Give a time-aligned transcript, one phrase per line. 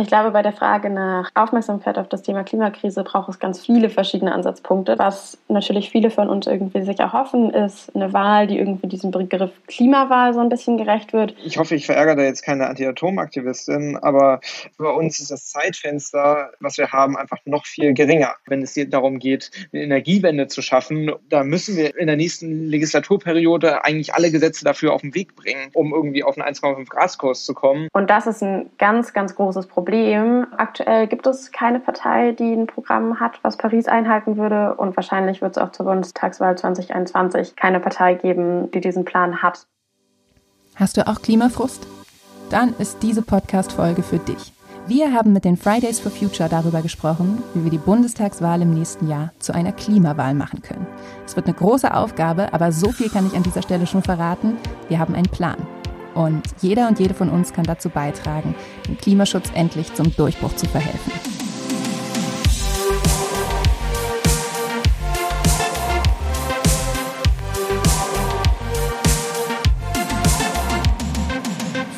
[0.00, 3.90] Ich glaube, bei der Frage nach Aufmerksamkeit auf das Thema Klimakrise braucht es ganz viele
[3.90, 4.96] verschiedene Ansatzpunkte.
[4.96, 9.50] Was natürlich viele von uns irgendwie sich erhoffen, ist eine Wahl, die irgendwie diesem Begriff
[9.66, 11.34] Klimawahl so ein bisschen gerecht wird.
[11.44, 14.38] Ich hoffe, ich verärgere da jetzt keine Anti-Atom-Aktivistin, aber
[14.78, 18.36] bei uns ist das Zeitfenster, was wir haben, einfach noch viel geringer.
[18.46, 23.84] Wenn es darum geht, eine Energiewende zu schaffen, da müssen wir in der nächsten Legislaturperiode
[23.84, 27.44] eigentlich alle Gesetze dafür auf den Weg bringen, um irgendwie auf einen 1,5 Grad Kurs
[27.44, 27.88] zu kommen.
[27.94, 30.46] Und das ist ein ganz, ganz großes Problem Problem.
[30.58, 34.74] Aktuell gibt es keine Partei, die ein Programm hat, was Paris einhalten würde.
[34.74, 39.66] Und wahrscheinlich wird es auch zur Bundestagswahl 2021 keine Partei geben, die diesen Plan hat.
[40.76, 41.86] Hast du auch Klimafrust?
[42.50, 44.52] Dann ist diese Podcast-Folge für dich.
[44.86, 49.08] Wir haben mit den Fridays for Future darüber gesprochen, wie wir die Bundestagswahl im nächsten
[49.08, 50.86] Jahr zu einer Klimawahl machen können.
[51.24, 54.58] Es wird eine große Aufgabe, aber so viel kann ich an dieser Stelle schon verraten.
[54.88, 55.56] Wir haben einen Plan.
[56.18, 58.56] Und jeder und jede von uns kann dazu beitragen,
[58.88, 61.12] dem Klimaschutz endlich zum Durchbruch zu verhelfen.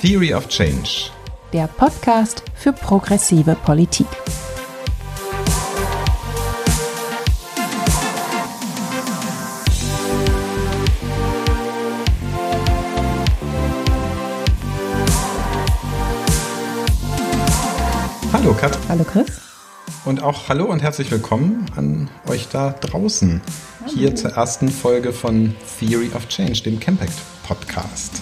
[0.03, 1.11] Theory of Change.
[1.55, 4.07] Der Podcast für progressive Politik.
[18.51, 18.79] Hallo Kat.
[18.89, 19.41] Hallo Chris.
[20.05, 23.41] Und auch hallo und herzlich willkommen an euch da draußen.
[23.81, 23.93] Hallo.
[23.95, 27.13] Hier zur ersten Folge von Theory of Change, dem Campact
[27.45, 28.21] Podcast.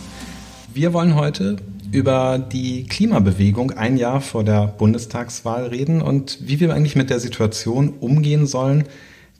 [0.75, 1.57] Wir wollen heute
[1.93, 7.21] über die Klimabewegung ein Jahr vor der Bundestagswahl reden und wie wir eigentlich mit der
[7.21, 8.85] Situation umgehen sollen,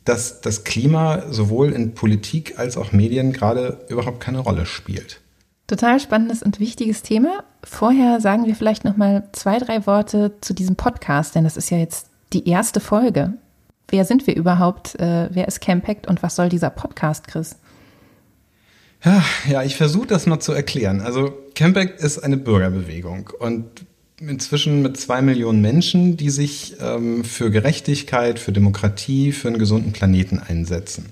[0.07, 5.21] dass das Klima sowohl in Politik als auch Medien gerade überhaupt keine Rolle spielt.
[5.69, 7.45] Total spannendes und wichtiges Thema.
[7.63, 11.69] Vorher sagen wir vielleicht noch mal zwei, drei Worte zu diesem Podcast, denn das ist
[11.71, 13.35] ja jetzt die erste Folge.
[13.89, 14.99] Wer sind wir überhaupt?
[14.99, 17.57] Äh, wer ist Campact und was soll dieser Podcast, Chris?
[19.47, 21.03] Ja, ich versuche das mal zu erklären.
[21.03, 23.85] Also Campact ist eine Bürgerbewegung und
[24.21, 29.93] inzwischen mit zwei Millionen Menschen, die sich ähm, für Gerechtigkeit, für Demokratie, für einen gesunden
[29.93, 31.11] Planeten einsetzen.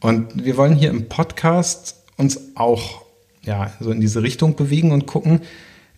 [0.00, 3.07] Und wir wollen hier im Podcast uns auch
[3.48, 5.40] ja, so in diese Richtung bewegen und gucken,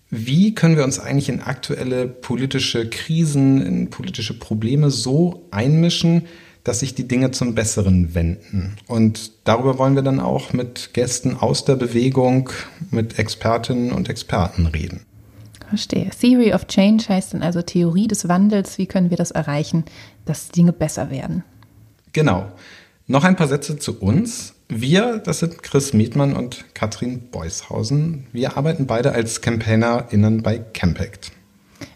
[0.09, 6.23] wie können wir uns eigentlich in aktuelle politische Krisen, in politische Probleme so einmischen,
[6.63, 8.77] dass sich die Dinge zum Besseren wenden.
[8.87, 12.51] Und darüber wollen wir dann auch mit Gästen aus der Bewegung,
[12.91, 15.03] mit Expertinnen und Experten reden.
[15.69, 16.11] Verstehe.
[16.11, 18.79] Theory of Change heißt dann also Theorie des Wandels.
[18.79, 19.85] Wie können wir das erreichen,
[20.25, 21.45] dass Dinge besser werden?
[22.13, 22.51] Genau.
[23.07, 24.55] Noch ein paar Sätze zu uns.
[24.73, 28.29] Wir, das sind Chris Mietmann und Katrin Beushausen.
[28.33, 31.33] Wir arbeiten beide als CampaignerInnen bei Campact.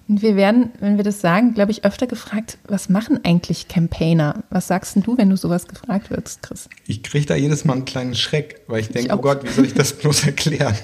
[0.08, 4.42] Und wir werden, wenn wir das sagen, glaube ich, öfter gefragt, was machen eigentlich Campaigner?
[4.50, 6.68] Was sagst du, wenn du sowas gefragt wirst, Chris?
[6.86, 9.64] Ich kriege da jedes Mal einen kleinen Schreck, weil ich denke, oh Gott, wie soll
[9.64, 10.74] ich das bloß erklären?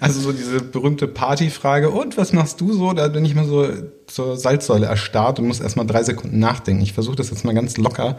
[0.00, 2.92] Also so diese berühmte Partyfrage, und was machst du so?
[2.92, 3.68] Da bin ich mal so
[4.06, 6.82] zur Salzsäule erstarrt und muss erst mal drei Sekunden nachdenken.
[6.82, 8.18] Ich versuche das jetzt mal ganz locker,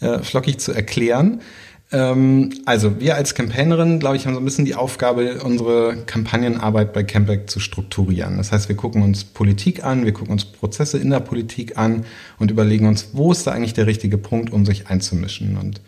[0.00, 1.40] äh, flockig zu erklären.
[1.90, 6.92] Ähm, also wir als Campaignerin, glaube ich, haben so ein bisschen die Aufgabe, unsere Kampagnenarbeit
[6.92, 8.36] bei Campact zu strukturieren.
[8.36, 12.04] Das heißt, wir gucken uns Politik an, wir gucken uns Prozesse in der Politik an
[12.38, 15.56] und überlegen uns, wo ist da eigentlich der richtige Punkt, um sich einzumischen.
[15.56, 15.80] Und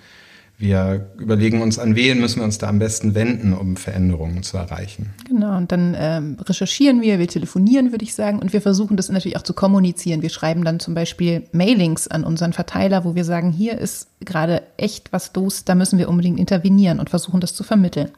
[0.60, 4.58] wir überlegen uns, an wen müssen wir uns da am besten wenden, um Veränderungen zu
[4.58, 5.08] erreichen.
[5.26, 9.08] Genau, und dann ähm, recherchieren wir, wir telefonieren, würde ich sagen, und wir versuchen das
[9.08, 10.20] natürlich auch zu kommunizieren.
[10.20, 14.62] Wir schreiben dann zum Beispiel Mailings an unseren Verteiler, wo wir sagen, hier ist gerade
[14.76, 18.10] echt was los, da müssen wir unbedingt intervenieren und versuchen das zu vermitteln.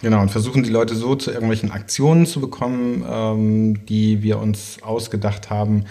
[0.00, 4.78] Genau, und versuchen die Leute so zu irgendwelchen Aktionen zu bekommen, ähm, die wir uns
[4.82, 5.86] ausgedacht haben,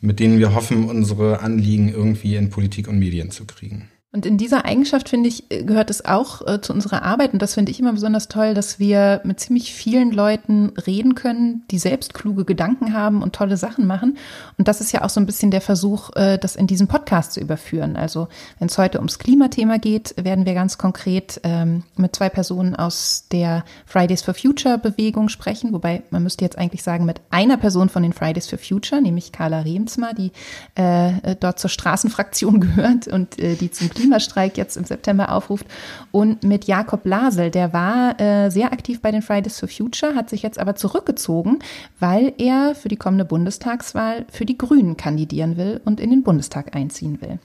[0.00, 3.90] mit denen wir hoffen, unsere Anliegen irgendwie in Politik und Medien zu kriegen.
[4.14, 7.32] Und in dieser Eigenschaft, finde ich, gehört es auch äh, zu unserer Arbeit.
[7.32, 11.64] Und das finde ich immer besonders toll, dass wir mit ziemlich vielen Leuten reden können,
[11.72, 14.16] die selbst kluge Gedanken haben und tolle Sachen machen.
[14.56, 17.32] Und das ist ja auch so ein bisschen der Versuch, äh, das in diesen Podcast
[17.32, 17.96] zu überführen.
[17.96, 18.28] Also
[18.60, 23.26] wenn es heute ums Klimathema geht, werden wir ganz konkret ähm, mit zwei Personen aus
[23.32, 25.72] der Fridays for Future Bewegung sprechen.
[25.72, 29.32] Wobei man müsste jetzt eigentlich sagen, mit einer Person von den Fridays for Future, nämlich
[29.32, 30.30] Carla Remsma, die
[30.76, 35.66] äh, dort zur Straßenfraktion gehört und äh, die zum Klima Klimastreik jetzt im September aufruft.
[36.12, 40.28] Und mit Jakob Lasel, der war äh, sehr aktiv bei den Fridays for Future, hat
[40.28, 41.60] sich jetzt aber zurückgezogen,
[41.98, 46.76] weil er für die kommende Bundestagswahl für die Grünen kandidieren will und in den Bundestag
[46.76, 47.38] einziehen will.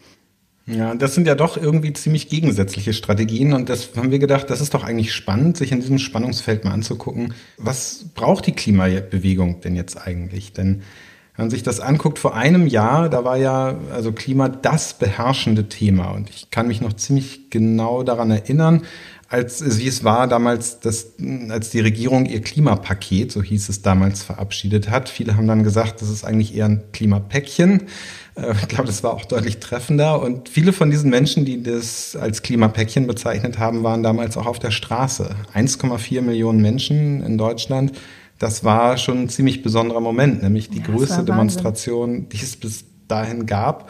[0.65, 4.61] Ja, das sind ja doch irgendwie ziemlich gegensätzliche Strategien und das haben wir gedacht, das
[4.61, 7.33] ist doch eigentlich spannend, sich in diesem Spannungsfeld mal anzugucken.
[7.57, 10.53] Was braucht die Klimabewegung denn jetzt eigentlich?
[10.53, 10.83] Denn
[11.39, 15.69] Wenn man sich das anguckt, vor einem Jahr, da war ja also Klima das beherrschende
[15.69, 16.11] Thema.
[16.11, 18.81] Und ich kann mich noch ziemlich genau daran erinnern,
[19.29, 21.13] als wie es war damals, dass,
[21.47, 25.07] als die Regierung ihr Klimapaket, so hieß es damals, verabschiedet hat.
[25.07, 27.83] Viele haben dann gesagt, das ist eigentlich eher ein Klimapäckchen.
[28.35, 30.21] Äh, ich glaube, das war auch deutlich treffender.
[30.21, 34.59] Und viele von diesen Menschen, die das als Klimapäckchen bezeichnet haben, waren damals auch auf
[34.59, 35.33] der Straße.
[35.55, 37.93] 1,4 Millionen Menschen in Deutschland.
[38.39, 42.85] Das war schon ein ziemlich besonderer Moment, nämlich die ja, größte Demonstration, die es bis
[43.07, 43.89] dahin gab.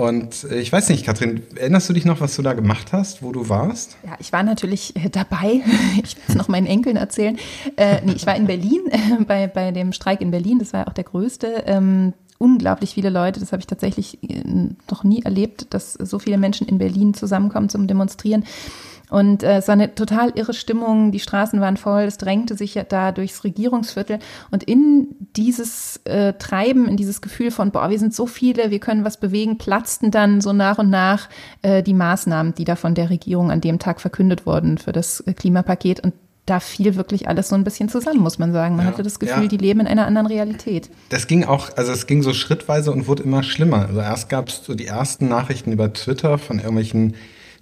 [0.00, 3.22] Und äh, ich weiß nicht, Katrin, erinnerst du dich noch, was du da gemacht hast,
[3.22, 3.96] wo du warst?
[4.04, 5.60] Ja, ich war natürlich äh, dabei.
[6.02, 7.38] Ich will es noch meinen Enkeln erzählen.
[7.76, 10.58] Äh, nee, ich war in Berlin, äh, bei, bei dem Streik in Berlin.
[10.58, 11.64] Das war ja auch der größte.
[11.66, 13.38] Ähm, unglaublich viele Leute.
[13.40, 14.42] Das habe ich tatsächlich äh,
[14.90, 18.44] noch nie erlebt, dass so viele Menschen in Berlin zusammenkommen zum Demonstrieren.
[19.10, 22.74] Und äh, es war eine total irre Stimmung, die Straßen waren voll, es drängte sich
[22.74, 24.18] ja da durchs Regierungsviertel.
[24.50, 28.80] Und in dieses äh, Treiben, in dieses Gefühl von, boah, wir sind so viele, wir
[28.80, 31.28] können was bewegen, platzten dann so nach und nach
[31.62, 35.20] äh, die Maßnahmen, die da von der Regierung an dem Tag verkündet wurden für das
[35.20, 36.00] äh, Klimapaket.
[36.00, 36.14] Und
[36.46, 38.74] da fiel wirklich alles so ein bisschen zusammen, muss man sagen.
[38.74, 39.48] Man ja, hatte das Gefühl, ja.
[39.48, 40.90] die leben in einer anderen Realität.
[41.08, 43.86] Das ging auch, also es ging so schrittweise und wurde immer schlimmer.
[43.86, 47.14] Also erst gab es so die ersten Nachrichten über Twitter von irgendwelchen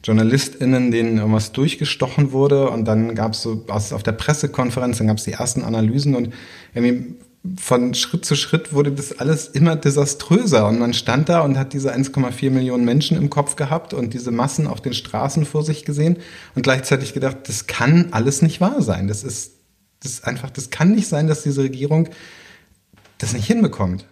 [0.04, 5.08] JournalistInnen, denen irgendwas durchgestochen wurde und dann gab es so was auf der Pressekonferenz, dann
[5.08, 6.32] gab es die ersten Analysen und
[6.74, 7.16] irgendwie
[7.56, 11.72] von Schritt zu Schritt wurde das alles immer desaströser und man stand da und hat
[11.72, 15.84] diese 1,4 Millionen Menschen im Kopf gehabt und diese Massen auf den Straßen vor sich
[15.84, 16.18] gesehen
[16.54, 19.08] und gleichzeitig gedacht, das kann alles nicht wahr sein.
[19.08, 19.52] Das ist,
[20.00, 22.08] das ist einfach, das kann nicht sein, dass diese Regierung
[23.18, 24.06] das nicht hinbekommt.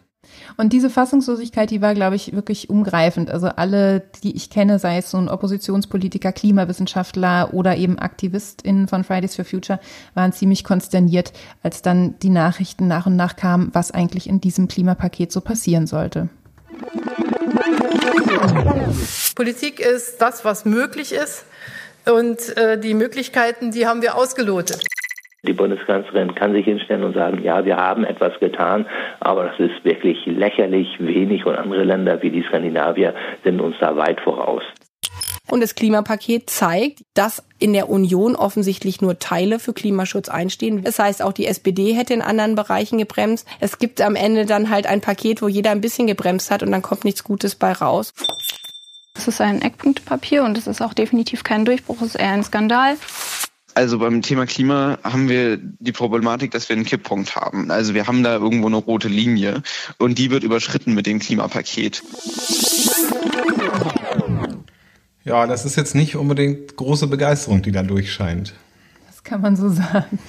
[0.56, 3.30] Und diese Fassungslosigkeit, die war, glaube ich, wirklich umgreifend.
[3.30, 9.04] Also alle, die ich kenne, sei es so ein Oppositionspolitiker, Klimawissenschaftler oder eben AktivistInnen von
[9.04, 9.78] Fridays for Future,
[10.14, 11.32] waren ziemlich konsterniert,
[11.62, 15.86] als dann die Nachrichten nach und nach kamen, was eigentlich in diesem Klimapaket so passieren
[15.86, 16.28] sollte.
[19.34, 21.44] Politik ist das, was möglich ist.
[22.10, 24.84] Und äh, die Möglichkeiten, die haben wir ausgelotet.
[25.42, 28.86] Die Bundeskanzlerin kann sich hinstellen und sagen, ja, wir haben etwas getan,
[29.20, 33.96] aber das ist wirklich lächerlich wenig und andere Länder wie die Skandinavier sind uns da
[33.96, 34.62] weit voraus.
[35.48, 40.82] Und das Klimapaket zeigt, dass in der Union offensichtlich nur Teile für Klimaschutz einstehen.
[40.82, 43.46] Das heißt, auch die SPD hätte in anderen Bereichen gebremst.
[43.60, 46.72] Es gibt am Ende dann halt ein Paket, wo jeder ein bisschen gebremst hat und
[46.72, 48.12] dann kommt nichts Gutes bei raus.
[49.16, 52.42] Es ist ein Eckpunktpapier und es ist auch definitiv kein Durchbruch, es ist eher ein
[52.42, 52.96] Skandal.
[53.76, 57.70] Also beim Thema Klima haben wir die Problematik, dass wir einen Kipppunkt haben.
[57.70, 59.62] Also wir haben da irgendwo eine rote Linie
[59.98, 62.02] und die wird überschritten mit dem Klimapaket.
[65.24, 68.54] Ja, das ist jetzt nicht unbedingt große Begeisterung, die da durchscheint.
[69.08, 70.20] Das kann man so sagen.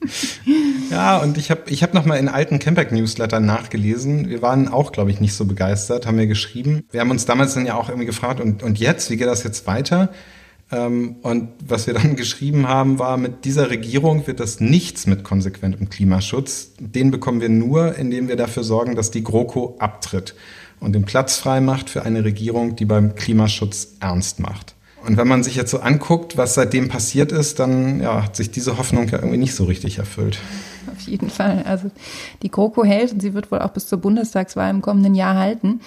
[0.90, 4.28] ja, und ich habe ich hab nochmal in alten Campact-Newslettern nachgelesen.
[4.28, 6.84] Wir waren auch, glaube ich, nicht so begeistert, haben wir geschrieben.
[6.90, 9.42] Wir haben uns damals dann ja auch irgendwie gefragt, und, und jetzt, wie geht das
[9.42, 10.12] jetzt weiter?
[10.70, 15.24] Ähm, und was wir dann geschrieben haben, war, mit dieser Regierung wird das nichts mit
[15.24, 16.72] konsequentem Klimaschutz.
[16.78, 20.34] Den bekommen wir nur, indem wir dafür sorgen, dass die GroKo abtritt
[20.80, 24.74] und den Platz frei macht für eine Regierung, die beim Klimaschutz ernst macht.
[25.06, 28.50] Und wenn man sich jetzt so anguckt, was seitdem passiert ist, dann ja, hat sich
[28.50, 30.38] diese Hoffnung ja irgendwie nicht so richtig erfüllt.
[30.92, 31.62] Auf jeden Fall.
[31.66, 31.90] Also
[32.42, 35.80] die GroKo hält und sie wird wohl auch bis zur Bundestagswahl im kommenden Jahr halten.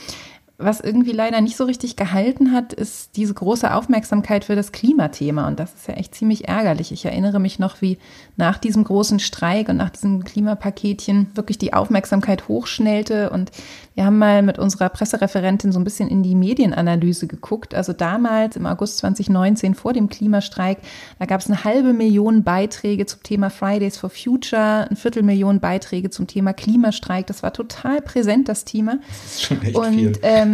[0.64, 5.48] Was irgendwie leider nicht so richtig gehalten hat, ist diese große Aufmerksamkeit für das Klimathema.
[5.48, 6.92] Und das ist ja echt ziemlich ärgerlich.
[6.92, 7.98] Ich erinnere mich noch, wie
[8.38, 13.30] nach diesem großen Streik und nach diesem Klimapaketchen wirklich die Aufmerksamkeit hochschnellte.
[13.32, 13.52] Und
[13.96, 17.74] wir haben mal mit unserer Pressereferentin so ein bisschen in die Medienanalyse geguckt.
[17.74, 20.78] Also damals im August 2019 vor dem Klimastreik,
[21.20, 26.10] da gab es eine halbe Million Beiträge zum Thema Fridays for Future, ein Viertelmillion Beiträge
[26.10, 27.28] zum Thema Klimastreik.
[27.28, 29.00] Das war total präsent, das Thema.
[29.08, 30.14] Das ist schon echt Und viel.
[30.22, 30.51] Ähm,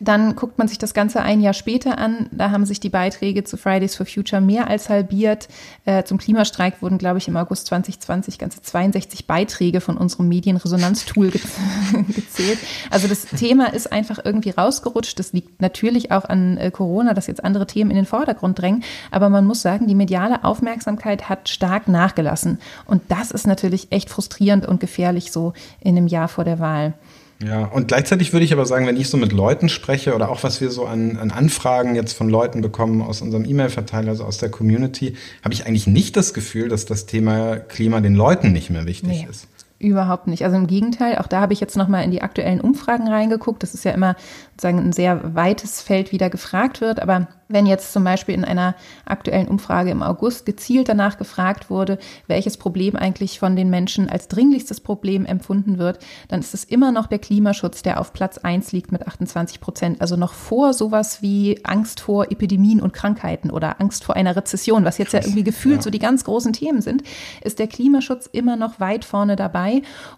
[0.00, 2.26] dann guckt man sich das Ganze ein Jahr später an.
[2.32, 5.48] Da haben sich die Beiträge zu Fridays for Future mehr als halbiert.
[5.84, 11.30] Äh, zum Klimastreik wurden, glaube ich, im August 2020 ganze 62 Beiträge von unserem Medienresonanztool
[11.30, 11.40] ge
[12.08, 12.58] gezählt.
[12.90, 15.18] Also das Thema ist einfach irgendwie rausgerutscht.
[15.18, 18.82] Das liegt natürlich auch an äh, Corona, dass jetzt andere Themen in den Vordergrund drängen.
[19.10, 22.58] Aber man muss sagen, die mediale Aufmerksamkeit hat stark nachgelassen.
[22.86, 26.94] Und das ist natürlich echt frustrierend und gefährlich so in einem Jahr vor der Wahl.
[27.42, 30.42] Ja, und gleichzeitig würde ich aber sagen, wenn ich so mit Leuten spreche oder auch
[30.42, 34.36] was wir so an, an Anfragen jetzt von Leuten bekommen aus unserem E-Mail-Verteiler, also aus
[34.36, 38.68] der Community, habe ich eigentlich nicht das Gefühl, dass das Thema Klima den Leuten nicht
[38.68, 39.26] mehr wichtig nee.
[39.30, 39.48] ist.
[39.80, 40.44] Überhaupt nicht.
[40.44, 43.62] Also im Gegenteil, auch da habe ich jetzt nochmal in die aktuellen Umfragen reingeguckt.
[43.62, 44.14] Das ist ja immer
[44.50, 47.00] sozusagen ein sehr weites Feld, wie da gefragt wird.
[47.00, 48.74] Aber wenn jetzt zum Beispiel in einer
[49.06, 54.28] aktuellen Umfrage im August gezielt danach gefragt wurde, welches Problem eigentlich von den Menschen als
[54.28, 58.72] dringlichstes Problem empfunden wird, dann ist es immer noch der Klimaschutz, der auf Platz eins
[58.72, 60.00] liegt mit 28 Prozent.
[60.00, 64.84] Also noch vor sowas wie Angst vor Epidemien und Krankheiten oder Angst vor einer Rezession,
[64.84, 65.82] was jetzt ja irgendwie gefühlt ja.
[65.82, 67.02] so die ganz großen Themen sind,
[67.42, 69.69] ist der Klimaschutz immer noch weit vorne dabei.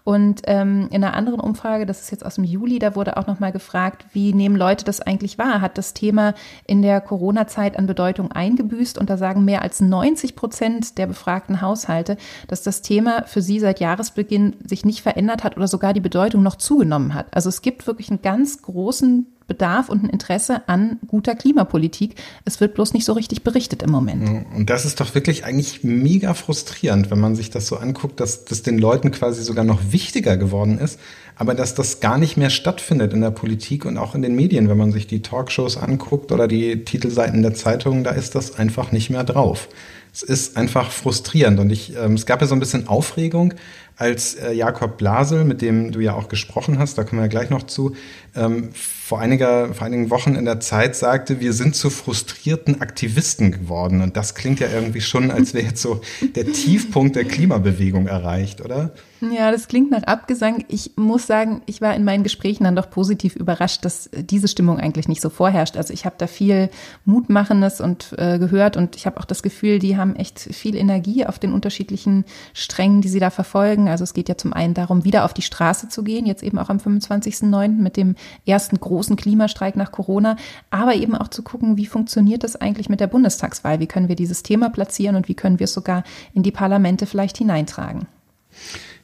[0.04, 3.26] Und ähm, in einer anderen Umfrage, das ist jetzt aus dem Juli, da wurde auch
[3.26, 5.60] noch mal gefragt, wie nehmen Leute das eigentlich wahr?
[5.60, 6.34] Hat das Thema
[6.66, 11.06] in der Corona Corona-Zeit an Bedeutung eingebüßt und da sagen mehr als 90 Prozent der
[11.06, 12.16] befragten Haushalte,
[12.48, 16.42] dass das Thema für sie seit Jahresbeginn sich nicht verändert hat oder sogar die Bedeutung
[16.42, 17.26] noch zugenommen hat.
[17.30, 22.16] Also es gibt wirklich einen ganz großen Bedarf und ein Interesse an guter Klimapolitik.
[22.44, 24.46] Es wird bloß nicht so richtig berichtet im Moment.
[24.54, 28.44] Und das ist doch wirklich eigentlich mega frustrierend, wenn man sich das so anguckt, dass
[28.44, 30.98] das den Leuten quasi sogar noch wichtiger geworden ist,
[31.36, 34.68] aber dass das gar nicht mehr stattfindet in der Politik und auch in den Medien.
[34.68, 38.92] Wenn man sich die Talkshows anguckt oder die Titelseiten der Zeitungen, da ist das einfach
[38.92, 39.68] nicht mehr drauf.
[40.14, 43.54] Es ist einfach frustrierend und ich, ähm, es gab ja so ein bisschen Aufregung,
[44.02, 47.28] als äh, Jakob Blasel, mit dem du ja auch gesprochen hast, da kommen wir ja
[47.28, 47.94] gleich noch zu,
[48.34, 53.52] ähm, vor, einiger, vor einigen Wochen in der Zeit sagte, wir sind zu frustrierten Aktivisten
[53.52, 54.00] geworden.
[54.00, 56.00] Und das klingt ja irgendwie schon, als wäre jetzt so
[56.34, 58.92] der Tiefpunkt der Klimabewegung erreicht, oder?
[59.30, 60.64] Ja, das klingt nach Abgesang.
[60.68, 64.80] Ich muss sagen, ich war in meinen Gesprächen dann doch positiv überrascht, dass diese Stimmung
[64.80, 65.76] eigentlich nicht so vorherrscht.
[65.76, 66.70] Also ich habe da viel
[67.04, 71.24] Mutmachendes und äh, gehört und ich habe auch das Gefühl, die haben echt viel Energie
[71.24, 73.88] auf den unterschiedlichen Strängen, die sie da verfolgen.
[73.92, 76.58] Also es geht ja zum einen darum, wieder auf die Straße zu gehen, jetzt eben
[76.58, 77.68] auch am 25.09.
[77.68, 80.36] mit dem ersten großen Klimastreik nach Corona,
[80.70, 83.78] aber eben auch zu gucken, wie funktioniert das eigentlich mit der Bundestagswahl?
[83.78, 86.02] Wie können wir dieses Thema platzieren und wie können wir es sogar
[86.34, 88.06] in die Parlamente vielleicht hineintragen?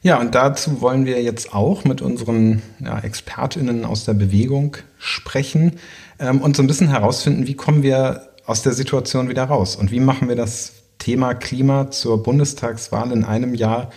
[0.01, 5.73] Ja, und dazu wollen wir jetzt auch mit unseren ja, ExpertInnen aus der Bewegung sprechen
[6.19, 9.91] ähm, und so ein bisschen herausfinden, wie kommen wir aus der Situation wieder raus und
[9.91, 13.89] wie machen wir das Thema Klima zur Bundestagswahl in einem Jahr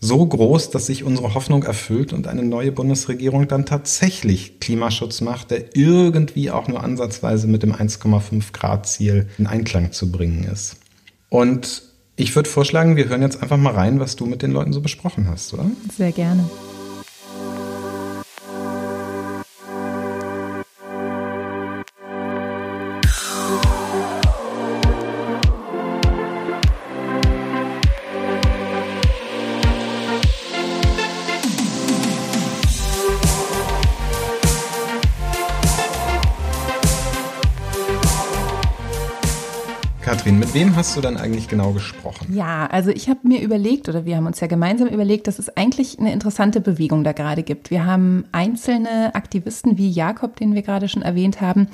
[0.00, 5.50] so groß, dass sich unsere Hoffnung erfüllt und eine neue Bundesregierung dann tatsächlich Klimaschutz macht,
[5.50, 10.76] der irgendwie auch nur ansatzweise mit dem 1,5 Grad Ziel in Einklang zu bringen ist.
[11.28, 11.82] Und
[12.16, 14.80] ich würde vorschlagen, wir hören jetzt einfach mal rein, was du mit den Leuten so
[14.80, 15.66] besprochen hast, oder?
[15.96, 16.48] Sehr gerne.
[40.28, 42.26] Katrin, mit wem hast du dann eigentlich genau gesprochen?
[42.30, 45.56] Ja, also ich habe mir überlegt, oder wir haben uns ja gemeinsam überlegt, dass es
[45.56, 47.70] eigentlich eine interessante Bewegung da gerade gibt.
[47.70, 51.68] Wir haben einzelne Aktivisten wie Jakob, den wir gerade schon erwähnt haben,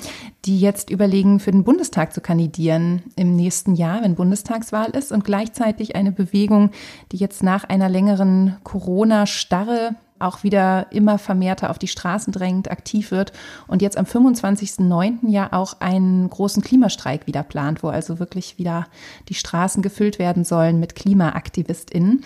[0.45, 5.25] die jetzt überlegen, für den Bundestag zu kandidieren im nächsten Jahr, wenn Bundestagswahl ist, und
[5.25, 6.71] gleichzeitig eine Bewegung,
[7.11, 13.11] die jetzt nach einer längeren Corona-Starre auch wieder immer vermehrter auf die Straßen drängt, aktiv
[13.11, 13.33] wird
[13.67, 15.29] und jetzt am 25.09.
[15.29, 18.87] ja auch einen großen Klimastreik wieder plant, wo also wirklich wieder
[19.29, 22.25] die Straßen gefüllt werden sollen mit KlimaaktivistInnen.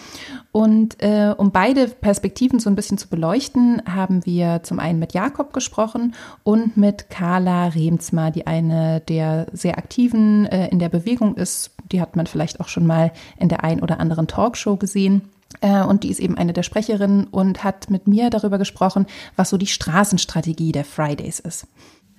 [0.53, 5.13] Und äh, um beide Perspektiven so ein bisschen zu beleuchten, haben wir zum einen mit
[5.13, 11.37] Jakob gesprochen und mit Carla Remsma, die eine der sehr aktiven äh, in der Bewegung
[11.37, 11.73] ist.
[11.93, 15.23] Die hat man vielleicht auch schon mal in der ein oder anderen Talkshow gesehen.
[15.61, 19.51] Äh, und die ist eben eine der Sprecherinnen und hat mit mir darüber gesprochen, was
[19.51, 21.67] so die Straßenstrategie der Fridays ist.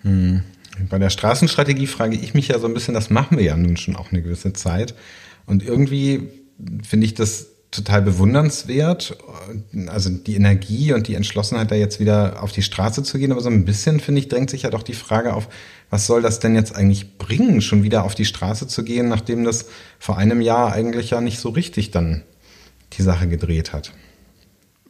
[0.01, 0.43] Hm.
[0.89, 3.75] Bei der Straßenstrategie frage ich mich ja so ein bisschen, das machen wir ja nun
[3.77, 4.95] schon auch eine gewisse Zeit.
[5.45, 6.29] Und irgendwie
[6.83, 9.17] finde ich das total bewundernswert,
[9.87, 13.31] also die Energie und die Entschlossenheit, da jetzt wieder auf die Straße zu gehen.
[13.31, 15.49] Aber so ein bisschen, finde ich, drängt sich ja doch die Frage auf,
[15.89, 19.43] was soll das denn jetzt eigentlich bringen, schon wieder auf die Straße zu gehen, nachdem
[19.43, 19.67] das
[19.99, 22.23] vor einem Jahr eigentlich ja nicht so richtig dann
[22.93, 23.91] die Sache gedreht hat.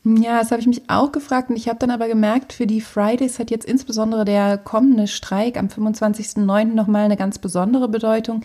[0.05, 2.79] Ja, das habe ich mich auch gefragt und ich habe dann aber gemerkt, für die
[2.79, 6.65] Fridays hat jetzt insbesondere der kommende Streik am 25.09.
[6.73, 8.41] nochmal eine ganz besondere Bedeutung,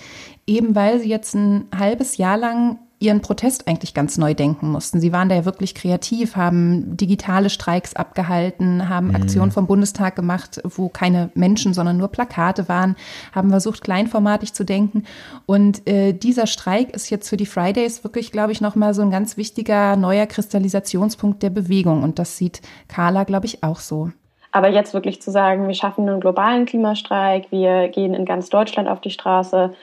[0.47, 5.01] eben weil sie jetzt ein halbes Jahr lang ihren Protest eigentlich ganz neu denken mussten.
[5.01, 9.17] Sie waren da ja wirklich kreativ, haben digitale Streiks abgehalten, haben mhm.
[9.17, 12.97] Aktionen vom Bundestag gemacht, wo keine Menschen, sondern nur Plakate waren,
[13.35, 15.05] haben versucht, kleinformatig zu denken.
[15.47, 19.11] Und äh, dieser Streik ist jetzt für die Fridays wirklich, glaube ich, nochmal so ein
[19.11, 22.03] ganz wichtiger neuer Kristallisationspunkt der Bewegung.
[22.03, 24.11] Und das sieht Carla, glaube ich, auch so.
[24.55, 28.89] Aber jetzt wirklich zu sagen, wir schaffen einen globalen Klimastreik, wir gehen in ganz Deutschland
[28.89, 29.75] auf die Straße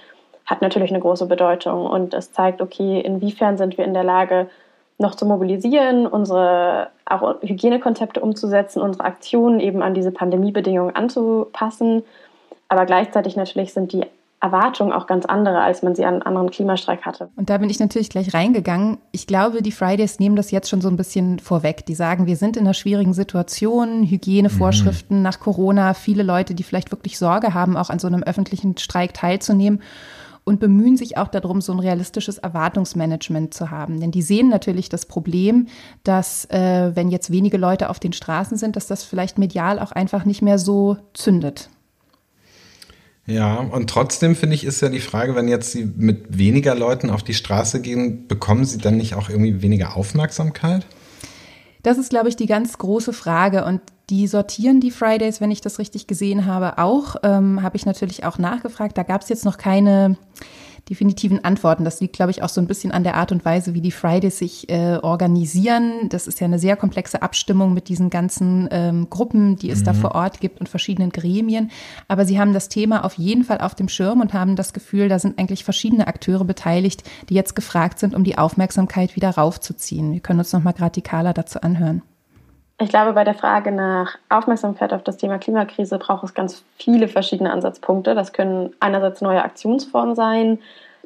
[0.52, 4.50] hat natürlich eine große Bedeutung und es zeigt, okay, inwiefern sind wir in der Lage,
[4.98, 12.04] noch zu mobilisieren, unsere auch Hygienekonzepte umzusetzen, unsere Aktionen eben an diese Pandemiebedingungen anzupassen.
[12.68, 14.06] Aber gleichzeitig natürlich sind die
[14.42, 17.30] Erwartungen auch ganz andere, als man sie an einem anderen Klimastreik hatte.
[17.36, 18.98] Und da bin ich natürlich gleich reingegangen.
[19.12, 21.86] Ich glaube, die Fridays nehmen das jetzt schon so ein bisschen vorweg.
[21.86, 25.24] Die sagen, wir sind in einer schwierigen Situation, Hygienevorschriften mhm.
[25.24, 29.14] nach Corona, viele Leute, die vielleicht wirklich Sorge haben, auch an so einem öffentlichen Streik
[29.14, 29.82] teilzunehmen
[30.44, 34.00] und bemühen sich auch darum, so ein realistisches Erwartungsmanagement zu haben.
[34.00, 35.68] Denn die sehen natürlich das Problem,
[36.04, 39.92] dass äh, wenn jetzt wenige Leute auf den Straßen sind, dass das vielleicht medial auch
[39.92, 41.70] einfach nicht mehr so zündet.
[43.28, 47.10] Ja, und trotzdem finde ich, ist ja die Frage, wenn jetzt Sie mit weniger Leuten
[47.10, 50.86] auf die Straße gehen, bekommen Sie dann nicht auch irgendwie weniger Aufmerksamkeit?
[51.84, 53.66] Das ist, glaube ich, die ganz große Frage.
[53.66, 57.16] Und die sortieren die Fridays, wenn ich das richtig gesehen habe, auch.
[57.24, 58.98] Ähm, habe ich natürlich auch nachgefragt.
[58.98, 60.18] Da gab es jetzt noch keine
[60.90, 61.84] definitiven Antworten.
[61.84, 63.92] Das liegt, glaube ich, auch so ein bisschen an der Art und Weise, wie die
[63.92, 66.10] Fridays sich äh, organisieren.
[66.10, 69.86] Das ist ja eine sehr komplexe Abstimmung mit diesen ganzen ähm, Gruppen, die es mhm.
[69.86, 71.72] da vor Ort gibt und verschiedenen Gremien.
[72.08, 75.10] Aber sie haben das Thema auf jeden Fall auf dem Schirm und haben das Gefühl,
[75.10, 80.12] da sind eigentlich verschiedene Akteure beteiligt, die jetzt gefragt sind, um die Aufmerksamkeit wieder raufzuziehen.
[80.12, 82.02] Wir können uns nochmal gerade die Carla dazu anhören.
[82.82, 87.08] Ich glaube, bei der Frage nach Aufmerksamkeit auf das Thema Klimakrise braucht es ganz viele
[87.08, 88.16] verschiedene Ansatzpunkte.
[88.16, 90.58] Das können einerseits neue Aktionsformen sein,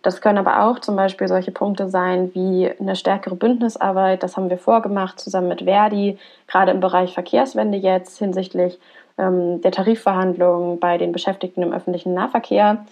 [0.01, 4.23] das können aber auch zum Beispiel solche Punkte sein wie eine stärkere Bündnisarbeit.
[4.23, 6.17] Das haben wir vorgemacht zusammen mit Verdi,
[6.47, 8.79] gerade im Bereich Verkehrswende jetzt hinsichtlich
[9.17, 12.85] ähm, der Tarifverhandlungen bei den Beschäftigten im öffentlichen Nahverkehr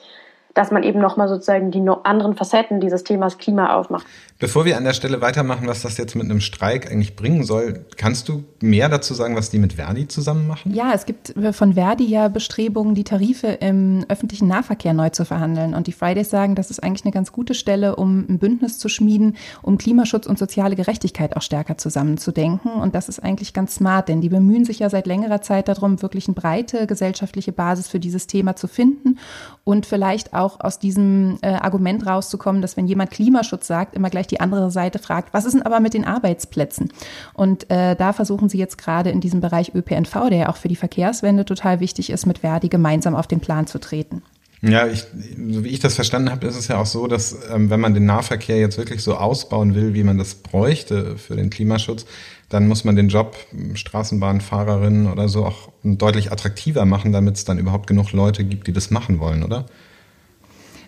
[0.54, 4.06] dass man eben nochmal sozusagen die anderen Facetten dieses Themas Klima aufmacht.
[4.40, 7.86] Bevor wir an der Stelle weitermachen, was das jetzt mit einem Streik eigentlich bringen soll,
[7.96, 10.74] kannst du mehr dazu sagen, was die mit Verdi zusammen machen?
[10.74, 15.74] Ja, es gibt von Verdi ja Bestrebungen, die Tarife im öffentlichen Nahverkehr neu zu verhandeln.
[15.74, 18.90] Und die Fridays sagen, das ist eigentlich eine ganz gute Stelle, um ein Bündnis zu
[18.90, 22.74] schmieden, um Klimaschutz und soziale Gerechtigkeit auch stärker zusammenzudenken.
[22.74, 26.02] Und das ist eigentlich ganz smart, denn die bemühen sich ja seit längerer Zeit darum,
[26.02, 29.20] wirklich eine breite gesellschaftliche Basis für dieses Thema zu finden
[29.64, 34.28] und vielleicht auch aus diesem äh, Argument rauszukommen, dass wenn jemand Klimaschutz sagt, immer gleich
[34.28, 36.92] die andere Seite fragt, was ist denn aber mit den Arbeitsplätzen?
[37.34, 40.68] Und äh, da versuchen sie jetzt gerade in diesem Bereich ÖPNV, der ja auch für
[40.68, 44.22] die Verkehrswende total wichtig ist, mit Verdi gemeinsam auf den Plan zu treten.
[44.66, 45.02] Ja, ich,
[45.50, 47.94] so wie ich das verstanden habe, ist es ja auch so, dass ähm, wenn man
[47.94, 52.06] den Nahverkehr jetzt wirklich so ausbauen will, wie man das bräuchte für den Klimaschutz,
[52.48, 53.36] dann muss man den Job
[53.74, 58.74] Straßenbahnfahrerin oder so auch deutlich attraktiver machen, damit es dann überhaupt genug Leute gibt, die
[58.74, 59.66] das machen wollen, oder?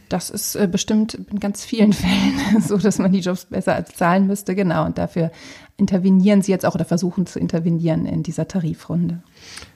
[0.10, 3.96] Das ist äh, bestimmt in ganz vielen Fällen so, dass man die Jobs besser als
[3.96, 4.56] zahlen müsste.
[4.56, 4.86] Genau.
[4.86, 5.32] Und dafür
[5.78, 9.22] intervenieren sie jetzt auch oder versuchen zu intervenieren in dieser Tarifrunde.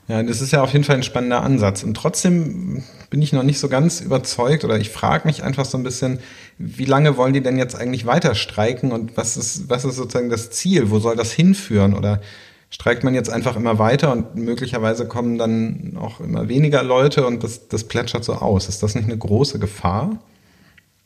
[0.08, 1.82] Ja, das ist ja auf jeden Fall ein spannender Ansatz.
[1.82, 5.76] Und trotzdem bin ich noch nicht so ganz überzeugt oder ich frage mich einfach so
[5.76, 6.20] ein bisschen,
[6.58, 10.30] wie lange wollen die denn jetzt eigentlich weiter streiken und was ist, was ist sozusagen
[10.30, 10.90] das Ziel?
[10.90, 11.94] Wo soll das hinführen?
[11.94, 12.20] Oder
[12.70, 17.42] streikt man jetzt einfach immer weiter und möglicherweise kommen dann auch immer weniger Leute und
[17.42, 18.68] das, das plätschert so aus.
[18.68, 20.18] Ist das nicht eine große Gefahr?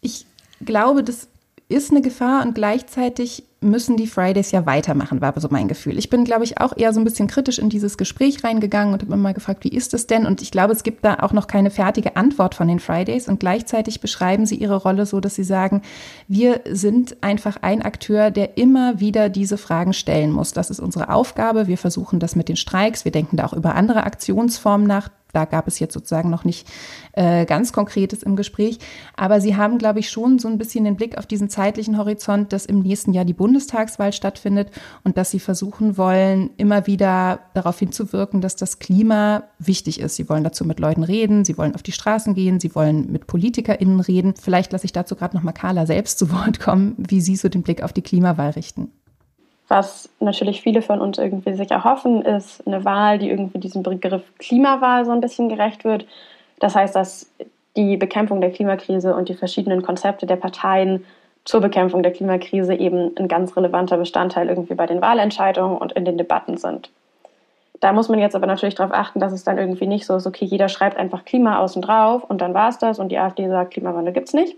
[0.03, 0.27] Ich
[0.65, 1.29] glaube, das
[1.69, 5.99] ist eine Gefahr und gleichzeitig müssen die Fridays ja weitermachen, war so mein Gefühl.
[5.99, 9.03] Ich bin, glaube ich, auch eher so ein bisschen kritisch in dieses Gespräch reingegangen und
[9.03, 10.27] habe immer gefragt, wie ist es denn?
[10.27, 13.41] Und ich glaube, es gibt da auch noch keine fertige Antwort von den Fridays und
[13.41, 15.83] gleichzeitig beschreiben sie ihre Rolle so, dass sie sagen,
[16.29, 20.53] wir sind einfach ein Akteur, der immer wieder diese Fragen stellen muss.
[20.53, 21.67] Das ist unsere Aufgabe.
[21.67, 23.05] Wir versuchen das mit den Streiks.
[23.05, 26.69] Wir denken da auch über andere Aktionsformen nach, da gab es jetzt sozusagen noch nicht
[27.13, 28.79] äh, ganz Konkretes im Gespräch.
[29.17, 32.53] Aber Sie haben, glaube ich, schon so ein bisschen den Blick auf diesen zeitlichen Horizont,
[32.53, 34.71] dass im nächsten Jahr die Bundestagswahl stattfindet
[35.03, 40.17] und dass Sie versuchen wollen, immer wieder darauf hinzuwirken, dass das Klima wichtig ist.
[40.17, 43.27] Sie wollen dazu mit Leuten reden, Sie wollen auf die Straßen gehen, Sie wollen mit
[43.27, 44.35] PolitikerInnen reden.
[44.41, 47.49] Vielleicht lasse ich dazu gerade noch mal Carla selbst zu Wort kommen, wie Sie so
[47.49, 48.91] den Blick auf die Klimawahl richten.
[49.69, 54.23] Was natürlich viele von uns irgendwie sich erhoffen, ist eine Wahl, die irgendwie diesem Begriff
[54.39, 56.07] Klimawahl so ein bisschen gerecht wird.
[56.61, 57.31] Das heißt, dass
[57.77, 61.05] die Bekämpfung der Klimakrise und die verschiedenen Konzepte der Parteien
[61.45, 66.05] zur Bekämpfung der Klimakrise eben ein ganz relevanter Bestandteil irgendwie bei den Wahlentscheidungen und in
[66.05, 66.91] den Debatten sind.
[67.81, 70.27] Da muss man jetzt aber natürlich darauf achten, dass es dann irgendwie nicht so ist,
[70.27, 73.49] okay, jeder schreibt einfach Klima außen drauf und dann war es das und die AfD
[73.49, 74.57] sagt, Klimawandel gibt es nicht,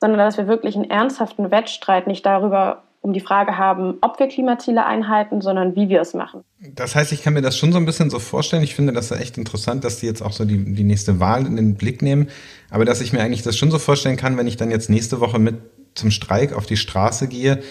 [0.00, 4.28] sondern dass wir wirklich einen ernsthaften Wettstreit nicht darüber um die Frage haben, ob wir
[4.28, 6.44] Klimaziele einhalten, sondern wie wir es machen.
[6.74, 8.62] Das heißt, ich kann mir das schon so ein bisschen so vorstellen.
[8.62, 11.56] Ich finde das echt interessant, dass die jetzt auch so die, die nächste Wahl in
[11.56, 12.28] den Blick nehmen.
[12.70, 15.20] Aber dass ich mir eigentlich das schon so vorstellen kann, wenn ich dann jetzt nächste
[15.20, 15.56] Woche mit
[15.94, 17.62] zum Streik auf die Straße gehe,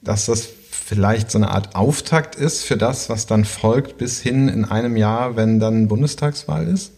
[0.00, 4.48] dass das vielleicht so eine Art Auftakt ist für das, was dann folgt bis hin
[4.48, 6.92] in einem Jahr, wenn dann Bundestagswahl ist?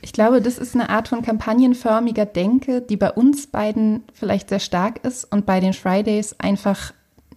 [0.00, 4.60] Ich glaube, das ist eine Art von kampagnenförmiger Denke, die bei uns beiden vielleicht sehr
[4.60, 6.92] stark ist und bei den Fridays einfach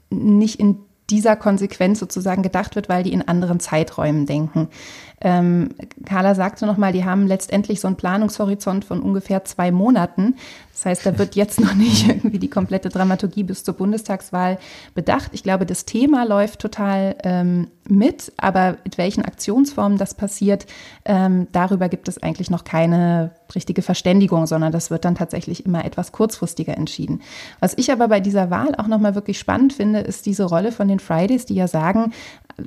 [0.10, 0.78] nicht in
[1.10, 4.70] dieser Konsequenz sozusagen gedacht wird, weil die in anderen Zeiträumen denken.
[5.22, 5.70] Ähm,
[6.06, 10.36] Carla sagte nochmal, die haben letztendlich so einen Planungshorizont von ungefähr zwei Monaten.
[10.80, 14.58] Das heißt, da wird jetzt noch nicht irgendwie die komplette Dramaturgie bis zur Bundestagswahl
[14.96, 15.32] bedacht.
[15.34, 20.68] Ich glaube, das Thema läuft total ähm, mit, aber mit welchen Aktionsformen das passiert,
[21.04, 25.84] ähm, darüber gibt es eigentlich noch keine richtige Verständigung, sondern das wird dann tatsächlich immer
[25.84, 27.22] etwas kurzfristiger entschieden.
[27.60, 30.88] Was ich aber bei dieser Wahl auch nochmal wirklich spannend finde, ist diese Rolle von
[30.88, 32.14] den Fridays, die ja sagen,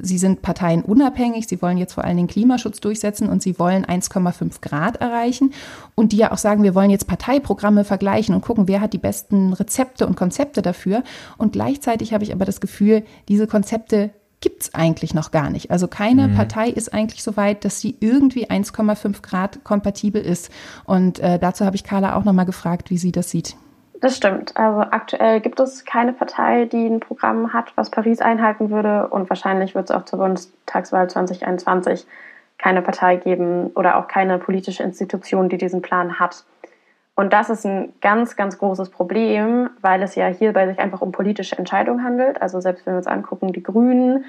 [0.00, 4.60] sie sind parteienunabhängig, sie wollen jetzt vor allen Dingen Klimaschutz durchsetzen und sie wollen 1,5
[4.60, 5.52] Grad erreichen
[5.94, 8.98] und die ja auch sagen, wir wollen jetzt Parteiprogramme vergleichen und gucken, wer hat die
[8.98, 11.02] besten Rezepte und Konzepte dafür.
[11.38, 14.10] Und gleichzeitig habe ich aber das Gefühl, diese Konzepte
[14.42, 15.70] gibt es eigentlich noch gar nicht.
[15.70, 16.34] Also keine mhm.
[16.34, 20.50] Partei ist eigentlich so weit, dass sie irgendwie 1,5 Grad kompatibel ist.
[20.84, 23.56] Und äh, dazu habe ich Carla auch nochmal gefragt, wie sie das sieht.
[24.00, 24.56] Das stimmt.
[24.56, 29.06] Also aktuell gibt es keine Partei, die ein Programm hat, was Paris einhalten würde.
[29.08, 32.04] Und wahrscheinlich wird es auch zur Bundestagswahl 2021
[32.58, 36.44] keine Partei geben oder auch keine politische Institution, die diesen Plan hat.
[37.14, 41.12] Und das ist ein ganz, ganz großes Problem, weil es ja hierbei sich einfach um
[41.12, 42.40] politische Entscheidungen handelt.
[42.40, 44.24] Also selbst wenn wir uns angucken, die Grünen,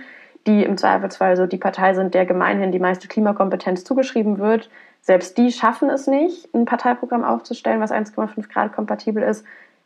[0.46, 4.70] die im Zweifelsfall so die Partei sind, der gemeinhin die meiste Klimakompetenz zugeschrieben wird,
[5.02, 9.46] selbst die schaffen es nicht, ein Parteiprogramm aufzustellen, was 1,5 Grad kompatibel ist.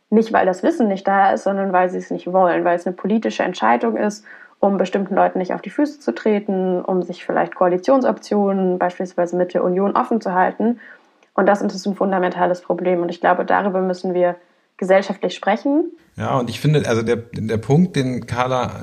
[0.10, 2.88] Nicht, weil das Wissen nicht da ist, sondern weil sie es nicht wollen, weil es
[2.88, 4.26] eine politische Entscheidung ist,
[4.60, 9.54] um bestimmten Leuten nicht auf die Füße zu treten, um sich vielleicht Koalitionsoptionen, beispielsweise mit
[9.54, 10.80] der Union, offen zu halten.
[11.38, 13.02] Und das ist ein fundamentales Problem.
[13.02, 14.36] Und ich glaube, darüber müssen wir
[14.76, 15.92] gesellschaftlich sprechen.
[16.18, 18.82] Ja, und ich finde, also der, der Punkt, den Carla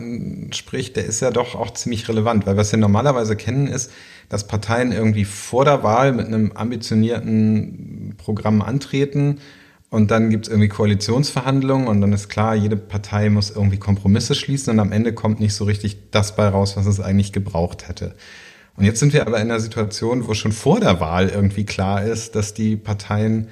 [0.52, 3.92] spricht, der ist ja doch auch ziemlich relevant, weil was wir normalerweise kennen ist,
[4.28, 9.40] dass Parteien irgendwie vor der Wahl mit einem ambitionierten Programm antreten
[9.90, 14.34] und dann gibt es irgendwie Koalitionsverhandlungen und dann ist klar, jede Partei muss irgendwie Kompromisse
[14.36, 17.88] schließen und am Ende kommt nicht so richtig das bei raus, was es eigentlich gebraucht
[17.88, 18.14] hätte.
[18.76, 22.04] Und jetzt sind wir aber in einer Situation, wo schon vor der Wahl irgendwie klar
[22.04, 23.48] ist, dass die Parteien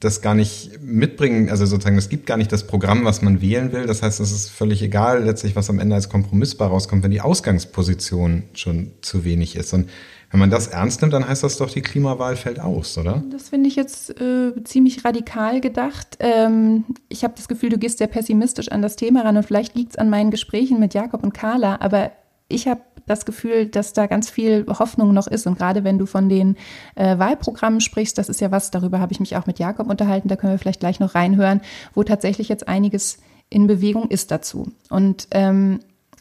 [0.00, 3.72] das gar nicht mitbringen, also sozusagen, es gibt gar nicht das Programm, was man wählen
[3.72, 3.86] will.
[3.86, 7.10] Das heißt, es ist völlig egal letztlich, was am Ende als Kompromiss bei rauskommt, wenn
[7.10, 9.74] die Ausgangsposition schon zu wenig ist.
[9.74, 9.88] Und
[10.30, 13.24] wenn man das ernst nimmt, dann heißt das doch, die Klimawahl fällt aus, oder?
[13.32, 16.18] Das finde ich jetzt äh, ziemlich radikal gedacht.
[16.20, 19.74] Ähm, ich habe das Gefühl, du gehst sehr pessimistisch an das Thema ran und vielleicht
[19.74, 22.12] liegt es an meinen Gesprächen mit Jakob und Carla, aber
[22.48, 25.46] ich habe das Gefühl, dass da ganz viel Hoffnung noch ist.
[25.46, 26.56] Und gerade wenn du von den
[26.94, 30.28] äh, Wahlprogrammen sprichst, das ist ja was, darüber habe ich mich auch mit Jakob unterhalten,
[30.28, 31.60] da können wir vielleicht gleich noch reinhören,
[31.94, 33.18] wo tatsächlich jetzt einiges
[33.50, 34.70] in Bewegung ist dazu.
[34.90, 35.80] Und ähm,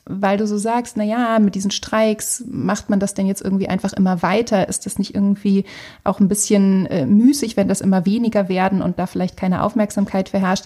[0.09, 3.67] weil du so sagst, na ja, mit diesen Streiks macht man das denn jetzt irgendwie
[3.67, 4.69] einfach immer weiter?
[4.69, 5.65] Ist das nicht irgendwie
[6.03, 10.29] auch ein bisschen äh, müßig, wenn das immer weniger werden und da vielleicht keine Aufmerksamkeit
[10.29, 10.65] verherrscht?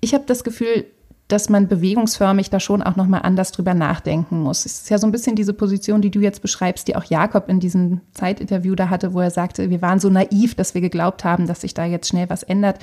[0.00, 0.84] Ich habe das Gefühl,
[1.28, 4.64] dass man bewegungsförmig da schon auch nochmal anders drüber nachdenken muss.
[4.64, 7.48] Es ist ja so ein bisschen diese Position, die du jetzt beschreibst, die auch Jakob
[7.48, 11.24] in diesem Zeitinterview da hatte, wo er sagte, wir waren so naiv, dass wir geglaubt
[11.24, 12.78] haben, dass sich da jetzt schnell was ändert.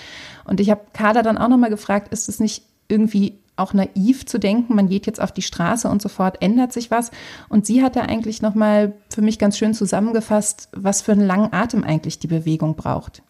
[0.45, 4.37] Und ich habe Kader dann auch nochmal gefragt, ist es nicht irgendwie auch naiv zu
[4.37, 7.11] denken, man geht jetzt auf die Straße und sofort ändert sich was.
[7.49, 11.53] Und sie hat da eigentlich nochmal für mich ganz schön zusammengefasst, was für einen langen
[11.53, 13.23] Atem eigentlich die Bewegung braucht.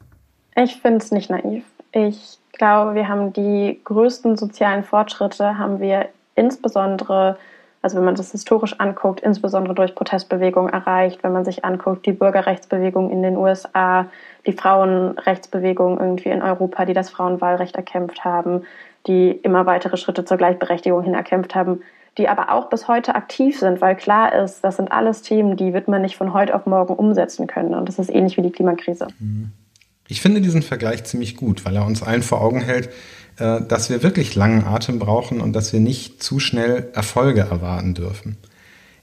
[0.56, 1.64] Ich finde es nicht naiv.
[1.92, 7.38] Ich glaube, wir haben die größten sozialen Fortschritte, haben wir insbesondere,
[7.82, 12.12] also wenn man das historisch anguckt, insbesondere durch Protestbewegungen erreicht, wenn man sich anguckt, die
[12.12, 14.08] Bürgerrechtsbewegung in den USA,
[14.46, 18.64] die Frauenrechtsbewegung irgendwie in Europa, die das Frauenwahlrecht erkämpft haben,
[19.08, 21.82] die immer weitere Schritte zur Gleichberechtigung hin erkämpft haben,
[22.18, 25.74] die aber auch bis heute aktiv sind, weil klar ist, das sind alles Themen, die
[25.74, 27.74] wird man nicht von heute auf morgen umsetzen können.
[27.74, 29.08] Und das ist ähnlich wie die Klimakrise.
[29.20, 29.52] Mhm.
[30.08, 32.90] Ich finde diesen Vergleich ziemlich gut, weil er uns allen vor Augen hält,
[33.38, 37.94] äh, dass wir wirklich langen Atem brauchen und dass wir nicht zu schnell Erfolge erwarten
[37.94, 38.38] dürfen.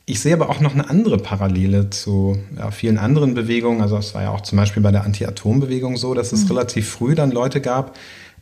[0.04, 3.82] Ich sehe aber auch noch eine andere Parallele zu ja, vielen anderen Bewegungen.
[3.82, 6.48] Also es war ja auch zum Beispiel bei der Anti-Atom-Bewegung so, dass es mhm.
[6.48, 7.96] relativ früh dann Leute gab,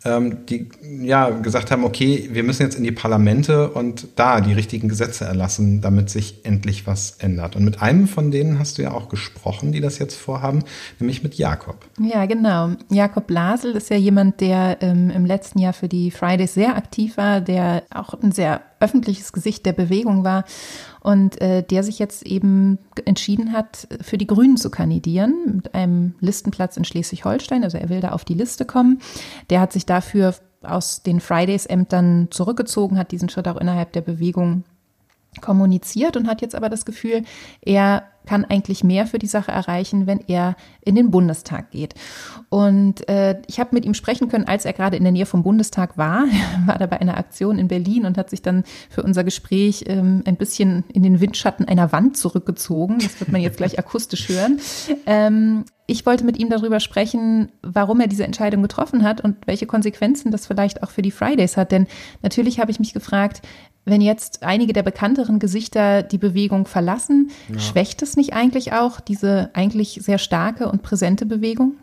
[0.04, 0.68] ähm, die
[1.02, 5.24] ja gesagt haben, okay, wir müssen jetzt in die Parlamente und da die richtigen Gesetze
[5.24, 7.56] erlassen, damit sich endlich was ändert.
[7.56, 10.64] Und mit einem von denen hast du ja auch gesprochen, die das jetzt vorhaben,
[10.98, 11.86] nämlich mit Jakob.
[12.00, 12.70] Ja, genau.
[12.90, 17.16] Jakob Blasel ist ja jemand, der ähm, im letzten Jahr für die Fridays sehr aktiv
[17.16, 20.44] war, der auch ein sehr öffentliches Gesicht der Bewegung war
[21.00, 26.14] und äh, der sich jetzt eben entschieden hat, für die Grünen zu kandidieren mit einem
[26.20, 27.62] Listenplatz in Schleswig-Holstein.
[27.62, 29.00] Also er will da auf die Liste kommen.
[29.50, 34.64] Der hat sich dafür aus den Fridays-Ämtern zurückgezogen, hat diesen Schritt auch innerhalb der Bewegung
[35.40, 37.22] kommuniziert und hat jetzt aber das Gefühl,
[37.62, 41.94] er kann eigentlich mehr für die Sache erreichen, wenn er in den Bundestag geht.
[42.48, 45.42] Und äh, ich habe mit ihm sprechen können, als er gerade in der Nähe vom
[45.42, 46.26] Bundestag war.
[46.26, 49.84] Er war da bei einer Aktion in Berlin und hat sich dann für unser Gespräch
[49.86, 52.98] ähm, ein bisschen in den Windschatten einer Wand zurückgezogen.
[52.98, 54.60] Das wird man jetzt gleich akustisch hören.
[55.06, 59.66] Ähm, ich wollte mit ihm darüber sprechen, warum er diese Entscheidung getroffen hat und welche
[59.66, 61.72] Konsequenzen das vielleicht auch für die Fridays hat.
[61.72, 61.88] Denn
[62.22, 63.42] natürlich habe ich mich gefragt,
[63.84, 67.58] wenn jetzt einige der bekannteren Gesichter die Bewegung verlassen, ja.
[67.58, 71.74] schwächt es nicht eigentlich auch diese eigentlich sehr starke und präsente Bewegung?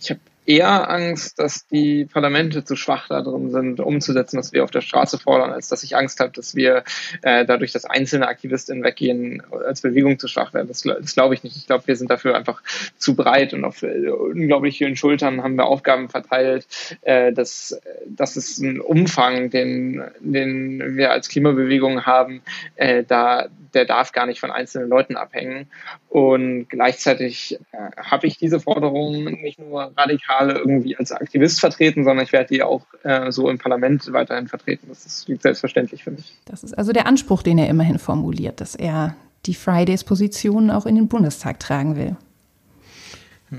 [0.00, 4.70] Ich habe eher Angst, dass die Parlamente zu schwach darin sind, umzusetzen, was wir auf
[4.70, 6.84] der Straße fordern, als dass ich Angst habe, dass wir
[7.22, 10.68] äh, dadurch, dass einzelne Aktivistinnen weggehen, als Bewegung zu schwach werden.
[10.68, 11.56] Das, das glaube ich nicht.
[11.56, 12.62] Ich glaube, wir sind dafür einfach
[12.98, 16.66] zu breit und auf äh, unglaublich vielen Schultern haben wir Aufgaben verteilt.
[17.02, 22.42] Äh, das, das ist ein Umfang, den, den wir als Klimabewegung haben.
[22.76, 25.66] Äh, da, der darf gar nicht von einzelnen Leuten abhängen.
[26.08, 32.24] Und gleichzeitig äh, habe ich diese Forderungen nicht nur radikal irgendwie als Aktivist vertreten, sondern
[32.24, 34.86] ich werde die auch äh, so im Parlament weiterhin vertreten.
[34.88, 36.34] Das ist selbstverständlich für mich.
[36.44, 40.94] Das ist also der Anspruch, den er immerhin formuliert, dass er die Fridays-Position auch in
[40.94, 42.16] den Bundestag tragen will.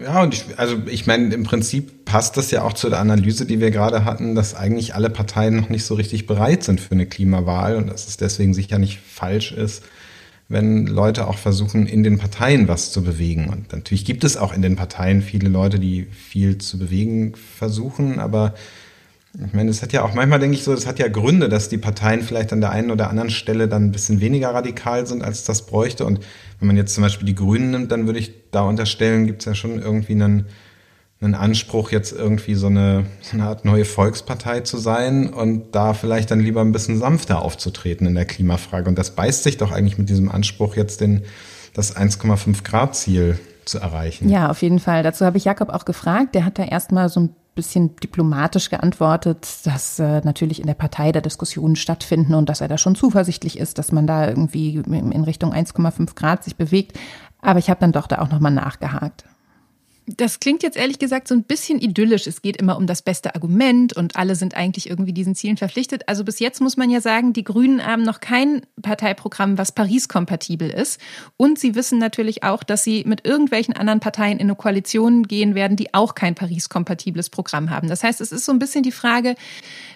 [0.02, 3.46] Ja, und ich, also ich meine, im Prinzip passt das ja auch zu der Analyse,
[3.46, 6.94] die wir gerade hatten, dass eigentlich alle Parteien noch nicht so richtig bereit sind für
[6.94, 9.84] eine Klimawahl und dass es deswegen sicher nicht falsch ist,
[10.50, 13.50] wenn Leute auch versuchen, in den Parteien was zu bewegen.
[13.50, 18.20] Und natürlich gibt es auch in den Parteien viele Leute, die viel zu bewegen versuchen,
[18.20, 18.54] aber
[19.36, 21.68] ich meine, es hat ja auch manchmal, denke ich so, es hat ja Gründe, dass
[21.68, 25.24] die Parteien vielleicht an der einen oder anderen Stelle dann ein bisschen weniger radikal sind,
[25.24, 26.06] als das bräuchte.
[26.06, 26.20] Und
[26.60, 29.46] wenn man jetzt zum Beispiel die Grünen nimmt, dann würde ich da unterstellen, gibt es
[29.46, 30.46] ja schon irgendwie einen
[31.26, 35.94] einen Anspruch, jetzt irgendwie so eine, so eine Art neue Volkspartei zu sein und da
[35.94, 38.90] vielleicht dann lieber ein bisschen sanfter aufzutreten in der Klimafrage.
[38.90, 41.24] Und das beißt sich doch eigentlich mit diesem Anspruch, jetzt den,
[41.74, 44.30] das 1,5 Grad Ziel zu erreichen.
[44.30, 45.04] Ja, auf jeden Fall.
[45.04, 46.36] Dazu habe ich Jakob auch gefragt.
[46.36, 51.12] Der hat da erstmal so ein bisschen diplomatisch geantwortet, dass äh, natürlich in der Partei
[51.12, 55.24] da Diskussionen stattfinden und dass er da schon zuversichtlich ist, dass man da irgendwie in
[55.24, 56.98] Richtung 1,5 Grad sich bewegt.
[57.42, 59.26] Aber ich habe dann doch da auch nochmal nachgehakt.
[60.06, 62.28] Das klingt jetzt ehrlich gesagt so ein bisschen idyllisch.
[62.28, 66.10] Es geht immer um das beste Argument und alle sind eigentlich irgendwie diesen Zielen verpflichtet.
[66.10, 70.70] Also bis jetzt muss man ja sagen, die Grünen haben noch kein Parteiprogramm, was Paris-kompatibel
[70.70, 71.00] ist.
[71.38, 75.56] Und sie wissen natürlich auch, dass sie mit irgendwelchen anderen Parteien in eine Koalition gehen
[75.56, 77.88] werden, die auch kein Paris-kompatibles Programm haben.
[77.88, 79.36] Das heißt, es ist so ein bisschen die Frage,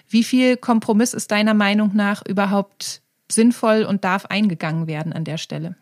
[0.08, 5.36] wie viel Kompromiss ist deiner Meinung nach überhaupt sinnvoll und darf eingegangen werden an der
[5.36, 5.76] Stelle?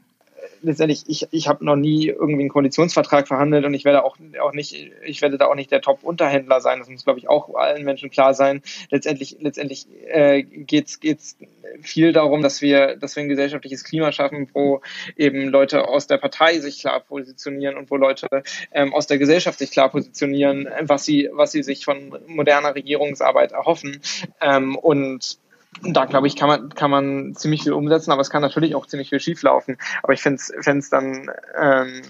[0.63, 4.53] Letztendlich, ich, ich habe noch nie irgendwie einen Koalitionsvertrag verhandelt und ich werde auch, auch
[4.53, 6.79] nicht, ich werde da auch nicht der Top-Unterhändler sein.
[6.79, 8.63] Das muss, glaube ich, auch allen Menschen klar sein.
[8.91, 11.37] Letztendlich, letztendlich äh, geht es
[11.81, 14.81] viel darum, dass wir, dass wir ein gesellschaftliches Klima schaffen, wo
[15.17, 18.29] eben Leute aus der Partei sich klar positionieren und wo Leute
[18.73, 23.53] ähm, aus der Gesellschaft sich klar positionieren, was sie, was sie sich von moderner Regierungsarbeit
[23.53, 24.01] erhoffen.
[24.41, 25.39] Ähm, und
[25.83, 28.87] da glaube ich, kann man, kann man ziemlich viel umsetzen, aber es kann natürlich auch
[28.87, 29.77] ziemlich viel schieflaufen.
[30.03, 32.03] Aber ich finde es dann, ähm,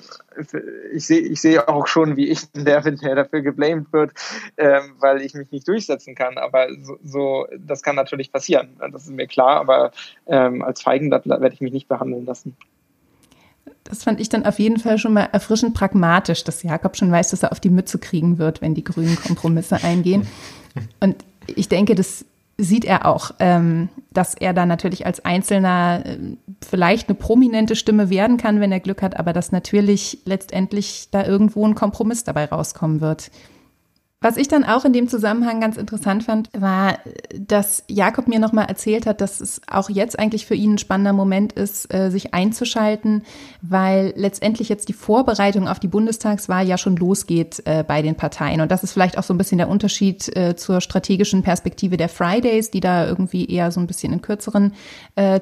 [0.93, 4.13] ich sehe ich sehe auch schon, wie ich der bin, der dafür geblamed wird,
[4.57, 6.39] ähm, weil ich mich nicht durchsetzen kann.
[6.39, 8.77] Aber so, so, das kann natürlich passieren.
[8.93, 9.91] Das ist mir klar, aber
[10.27, 12.57] ähm, als Feigenblatt werde ich mich nicht behandeln lassen.
[13.85, 17.31] Das fand ich dann auf jeden Fall schon mal erfrischend pragmatisch, dass Jakob schon weiß,
[17.31, 20.27] dass er auf die Mütze kriegen wird, wenn die Grünen Kompromisse eingehen.
[21.01, 22.25] Und ich denke, das
[22.59, 26.19] sieht er auch, ähm, dass er da natürlich als Einzelner äh,
[26.67, 31.25] vielleicht eine prominente Stimme werden kann, wenn er Glück hat, aber dass natürlich letztendlich da
[31.25, 33.31] irgendwo ein Kompromiss dabei rauskommen wird.
[34.23, 36.99] Was ich dann auch in dem Zusammenhang ganz interessant fand, war,
[37.39, 41.13] dass Jakob mir nochmal erzählt hat, dass es auch jetzt eigentlich für ihn ein spannender
[41.13, 43.25] Moment ist, äh, sich einzuschalten,
[43.61, 48.63] weil letztendlich jetzt die Vorbereitung auf die Bundestagswahl ja schon losgeht äh, bei den Parteien.
[48.63, 52.09] Und das ist vielleicht auch so ein bisschen der Unterschied äh, zur strategischen Perspektive der
[52.09, 54.73] Fridays, die da irgendwie eher so ein bisschen in kürzeren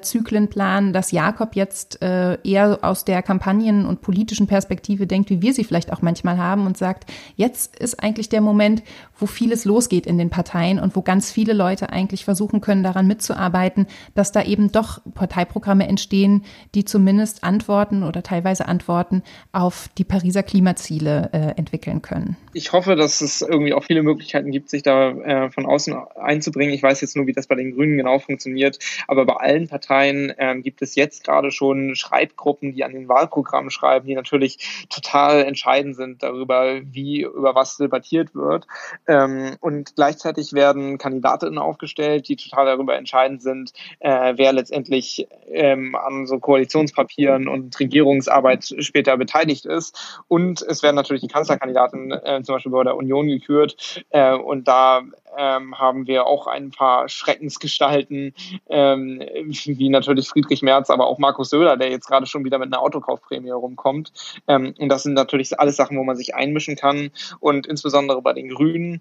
[0.03, 5.53] Zyklen planen, dass Jakob jetzt eher aus der Kampagnen- und politischen Perspektive denkt, wie wir
[5.53, 8.83] sie vielleicht auch manchmal haben und sagt, jetzt ist eigentlich der Moment, Moment,
[9.19, 13.07] wo vieles losgeht in den Parteien und wo ganz viele Leute eigentlich versuchen können, daran
[13.07, 19.23] mitzuarbeiten, dass da eben doch Parteiprogramme entstehen, die zumindest Antworten oder teilweise Antworten
[19.53, 22.37] auf die Pariser Klimaziele äh, entwickeln können.
[22.53, 26.75] Ich hoffe, dass es irgendwie auch viele Möglichkeiten gibt, sich da äh, von außen einzubringen.
[26.75, 30.33] Ich weiß jetzt nur, wie das bei den Grünen genau funktioniert, aber bei allen Parteien
[30.37, 35.45] äh, gibt es jetzt gerade schon Schreibgruppen, die an den Wahlprogrammen schreiben, die natürlich total
[35.45, 38.67] entscheidend sind darüber, wie über was debattiert wird wird.
[39.07, 45.95] Ähm, und gleichzeitig werden Kandidatinnen aufgestellt, die total darüber entscheidend sind, äh, wer letztendlich ähm,
[45.95, 50.23] an so Koalitionspapieren und Regierungsarbeit später beteiligt ist.
[50.29, 54.05] Und es werden natürlich die Kanzlerkandidaten äh, zum Beispiel bei der Union gekürt.
[54.11, 55.03] Äh, und da
[55.37, 58.35] ähm, haben wir auch ein paar Schreckensgestalten,
[58.69, 59.21] ähm,
[59.67, 62.83] wie natürlich Friedrich Merz, aber auch Markus Söder, der jetzt gerade schon wieder mit einer
[62.83, 64.13] Autokaufprämie rumkommt.
[64.49, 67.11] Ähm, und das sind natürlich alles Sachen, wo man sich einmischen kann.
[67.41, 68.94] Und insbesondere bei den Grünen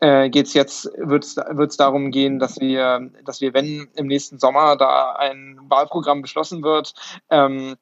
[0.00, 4.38] äh, geht es jetzt, wird es darum gehen, dass wir, dass wir, wenn im nächsten
[4.38, 6.94] Sommer da ein Wahlprogramm beschlossen wird,
[7.30, 7.76] ähm,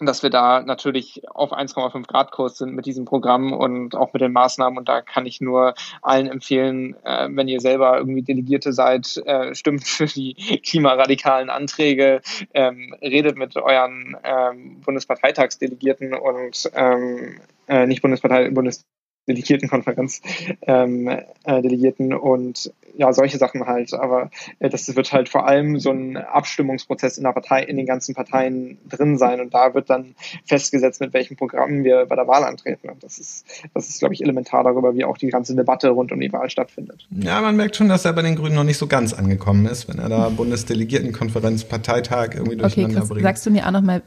[0.00, 4.22] dass wir da natürlich auf 1,5 Grad Kurs sind mit diesem Programm und auch mit
[4.22, 4.78] den Maßnahmen.
[4.78, 9.54] Und da kann ich nur allen empfehlen, äh, wenn ihr selber irgendwie Delegierte seid, äh,
[9.54, 12.22] stimmt für die klimaradikalen Anträge,
[12.54, 18.84] ähm, redet mit euren ähm, Bundesparteitagsdelegierten und ähm, äh, nicht Bundespartei, Bundes
[19.28, 20.20] Delegiertenkonferenz
[20.62, 23.92] ähm, äh, Delegierten und ja, solche Sachen halt.
[23.94, 27.86] Aber äh, das wird halt vor allem so ein Abstimmungsprozess in der Partei, in den
[27.86, 29.40] ganzen Parteien drin sein.
[29.40, 32.88] Und da wird dann festgesetzt, mit welchen Programmen wir bei der Wahl antreten.
[32.88, 36.12] Und das ist, das ist, glaube ich, elementar darüber, wie auch die ganze Debatte rund
[36.12, 37.06] um die Wahl stattfindet.
[37.10, 39.88] Ja, man merkt schon, dass er bei den Grünen noch nicht so ganz angekommen ist,
[39.88, 43.22] wenn er da Bundesdelegiertenkonferenz, Parteitag irgendwie durcheinander okay, Chris, bringt.
[43.22, 44.02] Sagst du mir auch nochmal,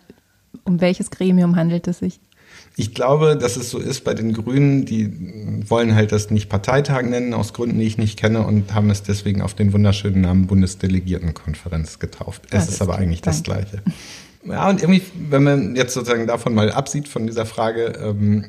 [0.63, 2.19] um welches Gremium handelt es sich?
[2.79, 5.11] Ich glaube, dass es so ist bei den Grünen, die
[5.67, 9.01] wollen halt das nicht Parteitag nennen, aus Gründen, die ich nicht kenne, und haben es
[9.01, 12.43] deswegen auf den wunderschönen Namen Bundesdelegiertenkonferenz getauft.
[12.51, 13.39] Es ja, ist aber eigentlich danke.
[13.39, 13.81] das Gleiche.
[14.45, 18.45] Ja, und irgendwie, wenn man jetzt sozusagen davon mal absieht, von dieser Frage, ähm,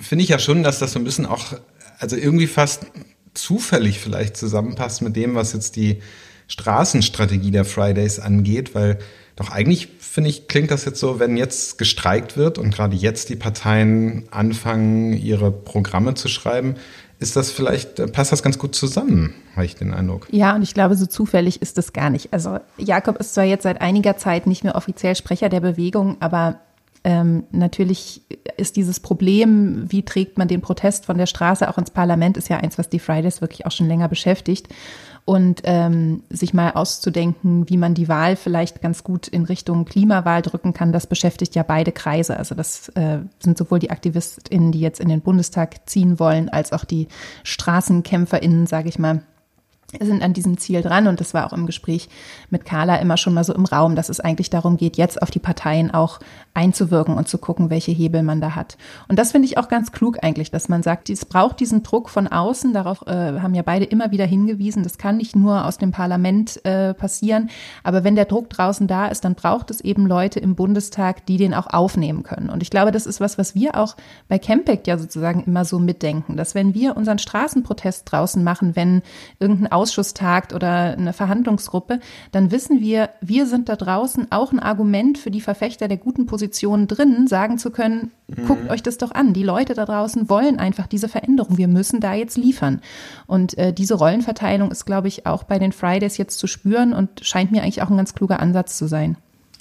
[0.00, 1.54] finde ich ja schon, dass das so ein bisschen auch,
[2.00, 2.86] also irgendwie fast
[3.34, 6.02] zufällig vielleicht zusammenpasst mit dem, was jetzt die
[6.48, 8.98] Straßenstrategie der Fridays angeht, weil
[9.36, 13.28] doch eigentlich, finde ich, klingt das jetzt so, wenn jetzt gestreikt wird und gerade jetzt
[13.28, 16.76] die Parteien anfangen, ihre Programme zu schreiben,
[17.18, 20.26] ist das vielleicht, äh, passt das ganz gut zusammen, habe ich den Eindruck.
[20.30, 22.32] Ja, und ich glaube, so zufällig ist das gar nicht.
[22.32, 26.60] Also Jakob ist zwar jetzt seit einiger Zeit nicht mehr offiziell Sprecher der Bewegung, aber
[27.04, 28.22] ähm, natürlich
[28.56, 32.48] ist dieses Problem, wie trägt man den Protest von der Straße auch ins Parlament, ist
[32.48, 34.68] ja eins, was die Fridays wirklich auch schon länger beschäftigt
[35.26, 40.40] und ähm, sich mal auszudenken, wie man die Wahl vielleicht ganz gut in Richtung Klimawahl
[40.40, 42.36] drücken kann, das beschäftigt ja beide Kreise.
[42.36, 46.72] Also das äh, sind sowohl die AktivistInnen, die jetzt in den Bundestag ziehen wollen, als
[46.72, 47.08] auch die
[47.42, 49.22] StraßenkämpferInnen, sage ich mal,
[50.00, 52.08] sind an diesem Ziel dran und das war auch im Gespräch
[52.50, 55.30] mit Carla immer schon mal so im Raum, dass es eigentlich darum geht, jetzt auf
[55.30, 56.20] die Parteien auch
[56.56, 58.78] einzuwirken und zu gucken, welche Hebel man da hat.
[59.08, 62.08] Und das finde ich auch ganz klug eigentlich, dass man sagt, es braucht diesen Druck
[62.08, 65.76] von außen, darauf äh, haben ja beide immer wieder hingewiesen, das kann nicht nur aus
[65.76, 67.50] dem Parlament äh, passieren,
[67.84, 71.36] aber wenn der Druck draußen da ist, dann braucht es eben Leute im Bundestag, die
[71.36, 72.48] den auch aufnehmen können.
[72.48, 73.94] Und ich glaube, das ist was, was wir auch
[74.28, 79.02] bei Campact ja sozusagen immer so mitdenken, dass wenn wir unseren Straßenprotest draußen machen, wenn
[79.38, 82.00] irgendein Ausschuss tagt oder eine Verhandlungsgruppe,
[82.32, 86.24] dann wissen wir, wir sind da draußen auch ein Argument für die Verfechter der guten
[86.24, 88.46] Position drin, sagen zu können, mhm.
[88.46, 89.32] guckt euch das doch an.
[89.32, 91.58] Die Leute da draußen wollen einfach diese Veränderung.
[91.58, 92.80] Wir müssen da jetzt liefern.
[93.26, 97.24] Und äh, diese Rollenverteilung ist, glaube ich, auch bei den Fridays jetzt zu spüren und
[97.24, 99.16] scheint mir eigentlich auch ein ganz kluger Ansatz zu sein.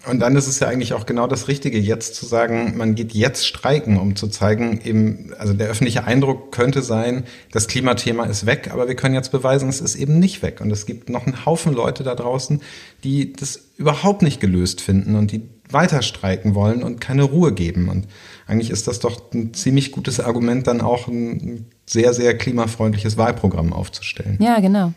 [0.08, 3.14] Und dann ist es ja eigentlich auch genau das Richtige, jetzt zu sagen, man geht
[3.14, 8.46] jetzt streiken, um zu zeigen, eben, also der öffentliche Eindruck könnte sein, das Klimathema ist
[8.46, 10.62] weg, aber wir können jetzt beweisen, es ist eben nicht weg.
[10.62, 12.62] Und es gibt noch einen Haufen Leute da draußen,
[13.04, 15.42] die das überhaupt nicht gelöst finden und die
[15.76, 17.90] weiter streiken wollen und keine Ruhe geben.
[17.90, 18.08] Und
[18.48, 23.74] eigentlich ist das doch ein ziemlich gutes Argument, dann auch ein sehr, sehr klimafreundliches Wahlprogramm
[23.74, 24.38] aufzustellen.
[24.42, 24.94] Ja, genau.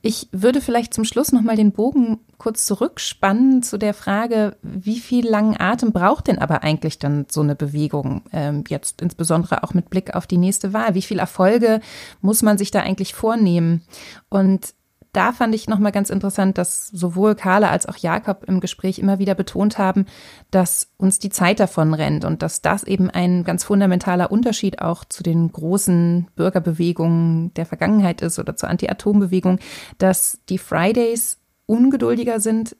[0.00, 5.28] Ich würde vielleicht zum Schluss nochmal den Bogen kurz zurückspannen zu der Frage, wie viel
[5.28, 9.90] langen Atem braucht denn aber eigentlich dann so eine Bewegung, ähm, jetzt insbesondere auch mit
[9.90, 10.94] Blick auf die nächste Wahl?
[10.94, 11.80] Wie viel Erfolge
[12.20, 13.82] muss man sich da eigentlich vornehmen?
[14.28, 14.72] Und
[15.12, 19.18] da fand ich nochmal ganz interessant, dass sowohl Carla als auch Jakob im Gespräch immer
[19.18, 20.06] wieder betont haben,
[20.50, 25.04] dass uns die Zeit davon rennt und dass das eben ein ganz fundamentaler Unterschied auch
[25.04, 29.58] zu den großen Bürgerbewegungen der Vergangenheit ist oder zur Anti-Atom-Bewegung,
[29.96, 32.76] dass die Fridays ungeduldiger sind,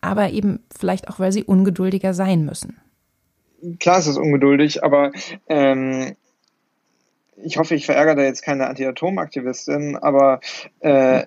[0.00, 2.78] aber eben vielleicht auch, weil sie ungeduldiger sein müssen.
[3.80, 5.12] Klar ist es ungeduldig, aber
[5.48, 6.14] ähm,
[7.42, 10.40] ich hoffe, ich verärgere da jetzt keine Anti-Atom-Aktivistin, aber
[10.80, 11.24] äh,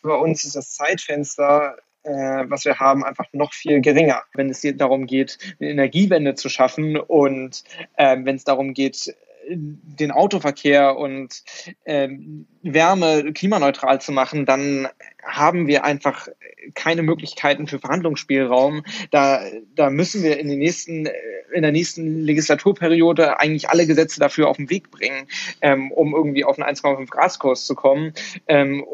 [0.00, 4.62] für uns ist das Zeitfenster, äh, was wir haben, einfach noch viel geringer, wenn es
[4.76, 7.64] darum geht, eine Energiewende zu schaffen und
[7.96, 9.14] äh, wenn es darum geht,
[9.48, 11.42] den Autoverkehr und
[11.84, 14.88] ähm, Wärme klimaneutral zu machen, dann
[15.22, 16.28] haben wir einfach
[16.74, 18.84] keine Möglichkeiten für Verhandlungsspielraum.
[19.10, 19.42] Da,
[19.74, 21.08] da müssen wir in, den nächsten,
[21.52, 25.26] in der nächsten Legislaturperiode eigentlich alle Gesetze dafür auf den Weg bringen,
[25.60, 28.14] ähm, um irgendwie auf einen 1,5 Grad Kurs zu kommen.
[28.48, 28.84] Ähm,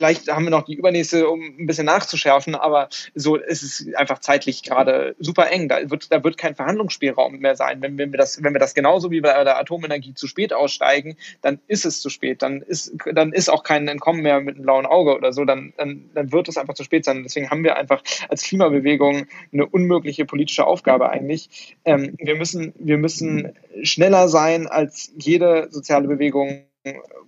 [0.00, 4.18] Vielleicht haben wir noch die übernächste, um ein bisschen nachzuschärfen, aber so ist es einfach
[4.20, 5.68] zeitlich gerade super eng.
[5.68, 7.82] Da wird, da wird kein Verhandlungsspielraum mehr sein.
[7.82, 11.18] Wenn, wenn, wir das, wenn wir das genauso wie bei der Atomenergie zu spät aussteigen,
[11.42, 12.40] dann ist es zu spät.
[12.40, 15.44] Dann ist, dann ist auch kein Entkommen mehr mit einem blauen Auge oder so.
[15.44, 17.22] Dann, dann, dann wird es einfach zu spät sein.
[17.22, 21.76] Deswegen haben wir einfach als Klimabewegung eine unmögliche politische Aufgabe eigentlich.
[21.84, 26.69] Ähm, wir müssen, wir müssen schneller sein als jede soziale Bewegung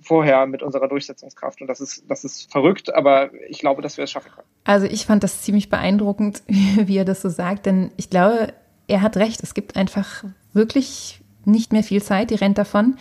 [0.00, 1.60] vorher mit unserer Durchsetzungskraft.
[1.60, 4.46] Und das ist, das ist verrückt, aber ich glaube, dass wir es schaffen können.
[4.64, 8.52] Also ich fand das ziemlich beeindruckend, wie er das so sagt, denn ich glaube,
[8.88, 9.42] er hat recht.
[9.42, 12.96] Es gibt einfach wirklich nicht mehr viel Zeit, die rennt davon.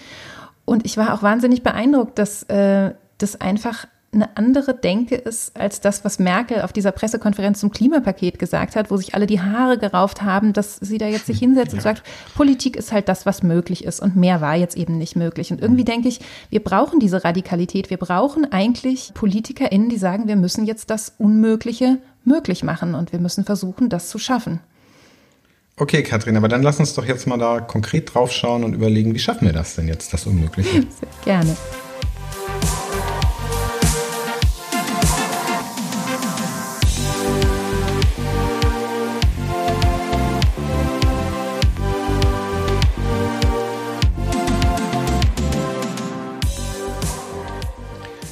[0.65, 5.79] Und ich war auch wahnsinnig beeindruckt, dass äh, das einfach eine andere Denke ist als
[5.79, 9.77] das, was Merkel auf dieser Pressekonferenz zum Klimapaket gesagt hat, wo sich alle die Haare
[9.77, 11.77] gerauft haben, dass sie da jetzt sich hinsetzt ja.
[11.77, 12.03] und sagt,
[12.35, 15.51] Politik ist halt das, was möglich ist und mehr war jetzt eben nicht möglich.
[15.51, 17.89] Und irgendwie denke ich, wir brauchen diese Radikalität.
[17.89, 23.19] Wir brauchen eigentlich PolitikerInnen, die sagen, wir müssen jetzt das Unmögliche möglich machen und wir
[23.19, 24.59] müssen versuchen, das zu schaffen.
[25.77, 29.15] Okay, Katrin, aber dann lass uns doch jetzt mal da konkret drauf schauen und überlegen,
[29.15, 30.81] wie schaffen wir das denn jetzt, das Unmögliche?
[30.99, 31.55] Sehr gerne.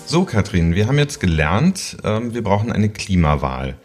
[0.10, 3.76] So, Katrin, wir haben jetzt gelernt, ähm, wir brauchen eine Klimawahl.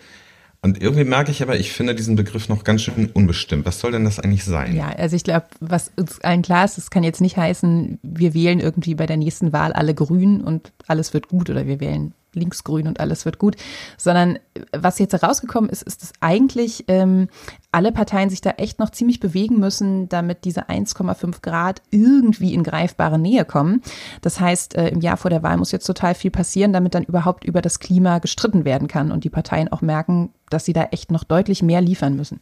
[0.63, 3.67] Und irgendwie merke ich aber, ich finde diesen Begriff noch ganz schön unbestimmt.
[3.67, 4.75] Was soll denn das eigentlich sein?
[4.75, 8.33] Ja, also ich glaube, was uns allen klar ist, das kann jetzt nicht heißen, wir
[8.33, 12.15] wählen irgendwie bei der nächsten Wahl alle grün und alles wird gut oder wir wählen
[12.35, 13.57] linksgrün und alles wird gut,
[13.97, 14.39] sondern
[14.73, 17.29] was jetzt herausgekommen ist, ist, dass eigentlich ähm,
[17.73, 22.63] alle Parteien sich da echt noch ziemlich bewegen müssen, damit diese 1,5 Grad irgendwie in
[22.63, 23.83] greifbare Nähe kommen.
[24.23, 27.05] Das heißt, äh, im Jahr vor der Wahl muss jetzt total viel passieren, damit dann
[27.05, 30.85] überhaupt über das Klima gestritten werden kann und die Parteien auch merken, dass sie da
[30.85, 32.41] echt noch deutlich mehr liefern müssen.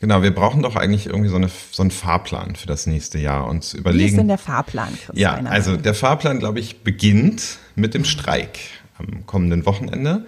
[0.00, 3.46] Genau, wir brauchen doch eigentlich irgendwie so, eine, so einen Fahrplan für das nächste Jahr
[3.46, 4.04] und überlegen.
[4.04, 5.18] Wie ist denn der Fahrplan, Chris?
[5.18, 8.58] Ja, also der Fahrplan, glaube ich, beginnt mit dem Streik
[8.98, 10.26] am kommenden Wochenende,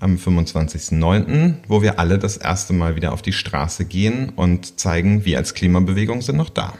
[0.00, 5.24] am 25.09., wo wir alle das erste Mal wieder auf die Straße gehen und zeigen,
[5.24, 6.74] wir als Klimabewegung sind noch da.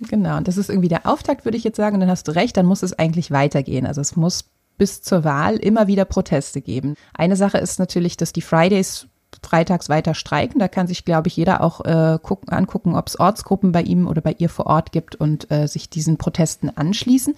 [0.00, 1.94] Genau, und das ist irgendwie der Auftakt, würde ich jetzt sagen.
[1.94, 3.86] Und dann hast du recht, dann muss es eigentlich weitergehen.
[3.86, 4.44] Also es muss
[4.76, 6.94] bis zur Wahl immer wieder Proteste geben.
[7.14, 9.08] Eine Sache ist natürlich, dass die Fridays
[9.42, 10.58] freitags weiter streiken.
[10.58, 14.06] Da kann sich, glaube ich, jeder auch äh, gucken, angucken, ob es Ortsgruppen bei ihm
[14.06, 17.34] oder bei ihr vor Ort gibt und äh, sich diesen Protesten anschließen.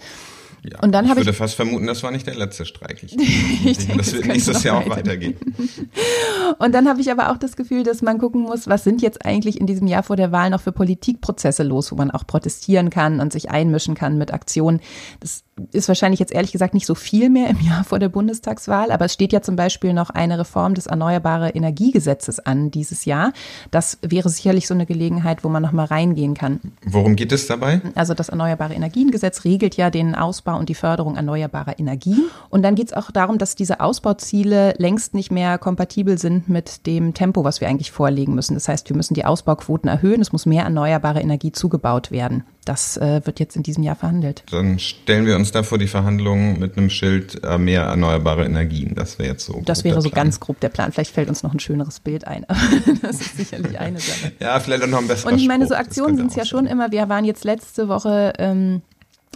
[0.63, 3.01] Ja, und dann ich würde ich, fast vermuten, das war nicht der letzte Streik.
[3.01, 3.17] Ich,
[3.65, 5.35] ich denke, das wird nächstes Jahr auch weitergehen.
[6.59, 9.25] und dann habe ich aber auch das Gefühl, dass man gucken muss, was sind jetzt
[9.25, 12.91] eigentlich in diesem Jahr vor der Wahl noch für Politikprozesse los, wo man auch protestieren
[12.91, 14.81] kann und sich einmischen kann mit Aktionen.
[15.19, 18.91] Das ist wahrscheinlich jetzt ehrlich gesagt nicht so viel mehr im Jahr vor der Bundestagswahl,
[18.91, 23.31] aber es steht ja zum Beispiel noch eine Reform des Erneuerbare Energiegesetzes an dieses Jahr.
[23.71, 26.59] Das wäre sicherlich so eine Gelegenheit, wo man noch mal reingehen kann.
[26.85, 27.81] Worum geht es dabei?
[27.95, 32.29] Also das Erneuerbare Energiengesetz regelt ja den Ausbau Ausbau und die Förderung erneuerbarer Energien.
[32.49, 36.85] Und dann geht es auch darum, dass diese Ausbauziele längst nicht mehr kompatibel sind mit
[36.87, 38.53] dem Tempo, was wir eigentlich vorlegen müssen.
[38.55, 40.21] Das heißt, wir müssen die Ausbauquoten erhöhen.
[40.21, 42.43] Es muss mehr erneuerbare Energie zugebaut werden.
[42.65, 44.43] Das äh, wird jetzt in diesem Jahr verhandelt.
[44.51, 48.93] Dann stellen wir uns da vor die Verhandlungen mit einem Schild äh, mehr erneuerbare Energien.
[48.93, 49.61] Das wäre jetzt so.
[49.65, 50.91] Das wäre so ganz grob der Plan.
[50.91, 52.45] Vielleicht fällt uns noch ein schöneres Bild ein.
[53.01, 54.31] Das ist sicherlich eine Sache.
[54.39, 56.67] ja, vielleicht auch noch ein besseres Und ich meine, so Aktionen sind es ja schon
[56.67, 56.91] immer.
[56.91, 58.81] Wir waren jetzt letzte Woche ähm,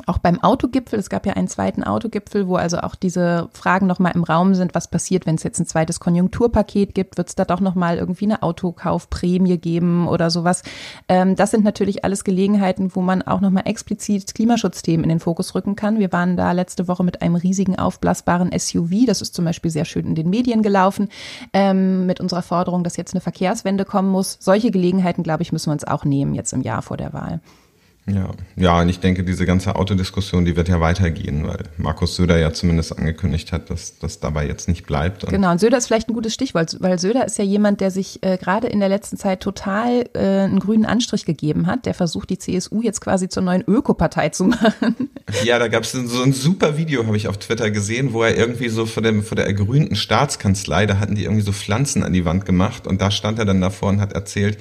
[0.05, 4.13] auch beim Autogipfel, es gab ja einen zweiten Autogipfel, wo also auch diese Fragen nochmal
[4.15, 7.45] im Raum sind, was passiert, wenn es jetzt ein zweites Konjunkturpaket gibt, wird es da
[7.45, 10.63] doch nochmal irgendwie eine Autokaufprämie geben oder sowas.
[11.07, 15.55] Ähm, das sind natürlich alles Gelegenheiten, wo man auch nochmal explizit Klimaschutzthemen in den Fokus
[15.55, 15.99] rücken kann.
[15.99, 19.85] Wir waren da letzte Woche mit einem riesigen aufblasbaren SUV, das ist zum Beispiel sehr
[19.85, 21.09] schön in den Medien gelaufen,
[21.53, 24.37] ähm, mit unserer Forderung, dass jetzt eine Verkehrswende kommen muss.
[24.39, 27.41] Solche Gelegenheiten, glaube ich, müssen wir uns auch nehmen jetzt im Jahr vor der Wahl.
[28.07, 32.37] Ja, ja, und ich denke, diese ganze Autodiskussion, die wird ja weitergehen, weil Markus Söder
[32.37, 35.23] ja zumindest angekündigt hat, dass das dabei jetzt nicht bleibt.
[35.23, 37.89] Und genau, und Söder ist vielleicht ein gutes Stichwort, weil Söder ist ja jemand, der
[37.89, 41.87] sich äh, gerade in der letzten Zeit total äh, einen grünen Anstrich gegeben hat.
[41.87, 45.09] Der versucht, die CSU jetzt quasi zur neuen Ökopartei zu machen.
[45.43, 48.37] Ja, da gab es so ein super Video, habe ich auf Twitter gesehen, wo er
[48.37, 52.13] irgendwie so vor, dem, vor der ergrünten Staatskanzlei, da hatten die irgendwie so Pflanzen an
[52.13, 54.59] die Wand gemacht und da stand er dann davor und hat erzählt,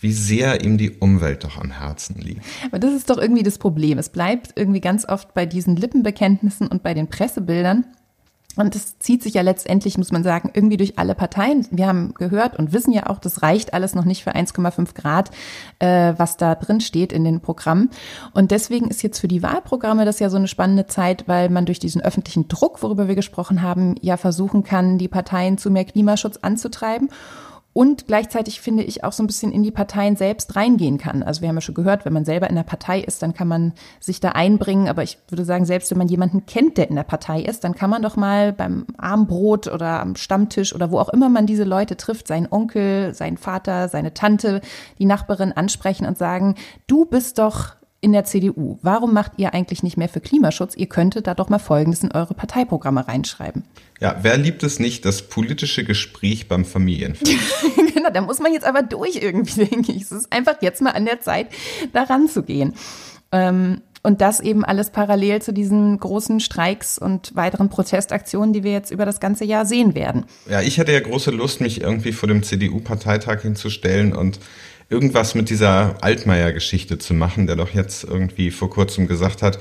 [0.00, 2.42] wie sehr ihm die Umwelt doch am Herzen liegt.
[2.66, 3.98] Aber das ist doch irgendwie das Problem.
[3.98, 7.84] Es bleibt irgendwie ganz oft bei diesen Lippenbekenntnissen und bei den Pressebildern.
[8.56, 11.66] Und das zieht sich ja letztendlich, muss man sagen, irgendwie durch alle Parteien.
[11.70, 15.30] Wir haben gehört und wissen ja auch, das reicht alles noch nicht für 1,5 Grad,
[15.78, 17.90] äh, was da drin steht in den Programmen.
[18.34, 21.64] Und deswegen ist jetzt für die Wahlprogramme das ja so eine spannende Zeit, weil man
[21.64, 25.84] durch diesen öffentlichen Druck, worüber wir gesprochen haben, ja versuchen kann, die Parteien zu mehr
[25.84, 27.08] Klimaschutz anzutreiben
[27.72, 31.22] und gleichzeitig finde ich auch so ein bisschen in die Parteien selbst reingehen kann.
[31.22, 33.46] Also wir haben ja schon gehört, wenn man selber in der Partei ist, dann kann
[33.46, 34.88] man sich da einbringen.
[34.88, 37.76] Aber ich würde sagen, selbst wenn man jemanden kennt, der in der Partei ist, dann
[37.76, 41.64] kann man doch mal beim Armbrot oder am Stammtisch oder wo auch immer man diese
[41.64, 44.62] Leute trifft, seinen Onkel, seinen Vater, seine Tante,
[44.98, 46.56] die Nachbarin ansprechen und sagen,
[46.88, 48.78] du bist doch in der CDU.
[48.82, 50.74] Warum macht ihr eigentlich nicht mehr für Klimaschutz?
[50.74, 53.64] Ihr könntet da doch mal Folgendes in eure Parteiprogramme reinschreiben.
[54.00, 57.30] Ja, wer liebt es nicht, das politische Gespräch beim Familienfest?
[57.94, 60.02] genau, da muss man jetzt aber durch irgendwie, denke ich.
[60.02, 61.48] Es ist einfach jetzt mal an der Zeit,
[61.92, 62.74] da ranzugehen.
[63.32, 68.72] Ähm, und das eben alles parallel zu diesen großen Streiks und weiteren Protestaktionen, die wir
[68.72, 70.24] jetzt über das ganze Jahr sehen werden.
[70.48, 74.40] Ja, ich hätte ja große Lust, mich irgendwie vor dem CDU-Parteitag hinzustellen und
[74.90, 79.58] irgendwas mit dieser Altmaier-Geschichte zu machen, der doch jetzt irgendwie vor kurzem gesagt hat,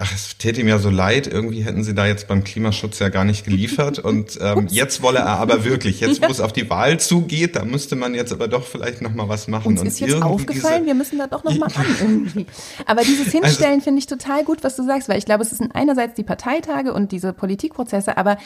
[0.00, 3.08] ach, es täte ihm ja so leid, irgendwie hätten sie da jetzt beim Klimaschutz ja
[3.08, 3.98] gar nicht geliefert.
[4.04, 7.64] Und ähm, jetzt wolle er aber wirklich, jetzt wo es auf die Wahl zugeht, da
[7.64, 9.66] müsste man jetzt aber doch vielleicht noch mal was machen.
[9.66, 12.46] Uns ist jetzt aufgefallen, wir müssen da doch noch mal ran irgendwie.
[12.86, 15.42] Aber dieses also Hinstellen also, finde ich total gut, was du sagst, weil ich glaube,
[15.42, 18.38] es sind einerseits die Parteitage und diese Politikprozesse, aber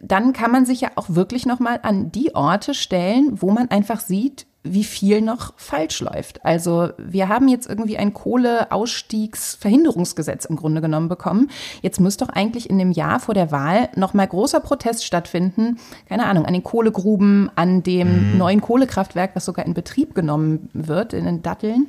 [0.00, 3.70] dann kann man sich ja auch wirklich noch mal an die Orte stellen, wo man
[3.70, 6.44] einfach sieht, wie viel noch falsch läuft.
[6.44, 11.50] Also wir haben jetzt irgendwie ein Kohleausstiegsverhinderungsgesetz im Grunde genommen bekommen.
[11.82, 15.78] Jetzt muss doch eigentlich in dem Jahr vor der Wahl noch mal großer Protest stattfinden.
[16.08, 18.38] Keine Ahnung, an den Kohlegruben, an dem mhm.
[18.38, 21.88] neuen Kohlekraftwerk, was sogar in Betrieb genommen wird, in den Datteln.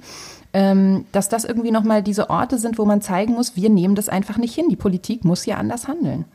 [0.52, 3.96] Ähm, dass das irgendwie noch mal diese Orte sind, wo man zeigen muss, wir nehmen
[3.96, 4.68] das einfach nicht hin.
[4.70, 6.26] Die Politik muss ja anders handeln.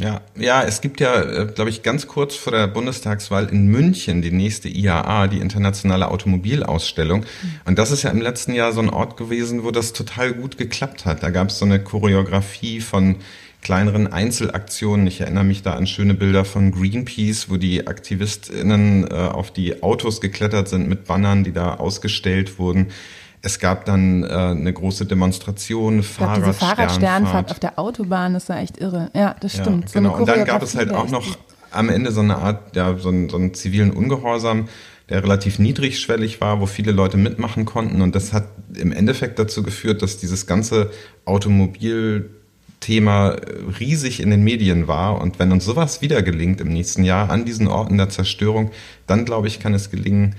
[0.00, 4.22] Ja, ja, es gibt ja, äh, glaube ich, ganz kurz vor der Bundestagswahl in München
[4.22, 7.24] die nächste IAA, die internationale Automobilausstellung.
[7.64, 10.56] Und das ist ja im letzten Jahr so ein Ort gewesen, wo das total gut
[10.56, 11.24] geklappt hat.
[11.24, 13.16] Da gab es so eine Choreografie von
[13.60, 15.08] kleineren Einzelaktionen.
[15.08, 19.82] Ich erinnere mich da an schöne Bilder von Greenpeace, wo die AktivistInnen äh, auf die
[19.82, 22.92] Autos geklettert sind mit Bannern, die da ausgestellt wurden.
[23.40, 28.58] Es gab dann äh, eine große Demonstration, Fahrrad, diese Fahrradsternfahrt auf der Autobahn, das war
[28.58, 29.10] echt irre.
[29.14, 29.94] Ja, das stimmt.
[29.94, 30.14] Ja, genau.
[30.14, 31.24] So und dann gab es halt auch noch
[31.70, 34.68] am Ende so eine Art, ja, so einen, so einen zivilen Ungehorsam,
[35.08, 38.02] der relativ niedrigschwellig war, wo viele Leute mitmachen konnten.
[38.02, 40.90] Und das hat im Endeffekt dazu geführt, dass dieses ganze
[41.24, 43.36] Automobilthema
[43.80, 45.20] riesig in den Medien war.
[45.20, 48.70] Und wenn uns sowas wieder gelingt im nächsten Jahr an diesen Orten der Zerstörung,
[49.06, 50.34] dann glaube ich, kann es gelingen,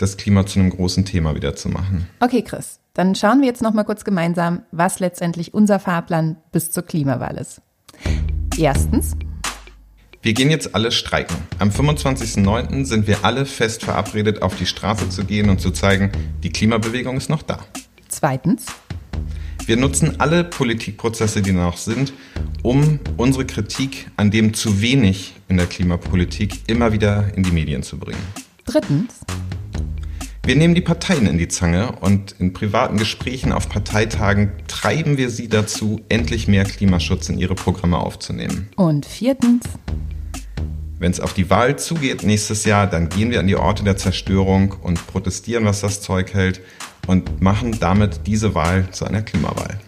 [0.00, 2.08] das Klima zu einem großen Thema wieder zu machen.
[2.20, 6.70] Okay, Chris, dann schauen wir jetzt noch mal kurz gemeinsam, was letztendlich unser Fahrplan bis
[6.70, 7.60] zur Klimawahl ist.
[8.58, 9.14] Erstens.
[10.22, 11.36] Wir gehen jetzt alle streiken.
[11.58, 12.84] Am 25.09.
[12.84, 16.10] sind wir alle fest verabredet, auf die Straße zu gehen und zu zeigen,
[16.42, 17.58] die Klimabewegung ist noch da.
[18.08, 18.66] Zweitens.
[19.66, 22.12] Wir nutzen alle Politikprozesse, die noch sind,
[22.62, 27.82] um unsere Kritik an dem zu wenig in der Klimapolitik immer wieder in die Medien
[27.82, 28.22] zu bringen.
[28.64, 29.20] Drittens.
[30.50, 35.30] Wir nehmen die Parteien in die Zange und in privaten Gesprächen auf Parteitagen treiben wir
[35.30, 38.68] sie dazu, endlich mehr Klimaschutz in ihre Programme aufzunehmen.
[38.74, 39.62] Und viertens.
[40.98, 43.96] Wenn es auf die Wahl zugeht nächstes Jahr, dann gehen wir an die Orte der
[43.96, 46.60] Zerstörung und protestieren, was das Zeug hält
[47.06, 49.78] und machen damit diese Wahl zu einer Klimawahl.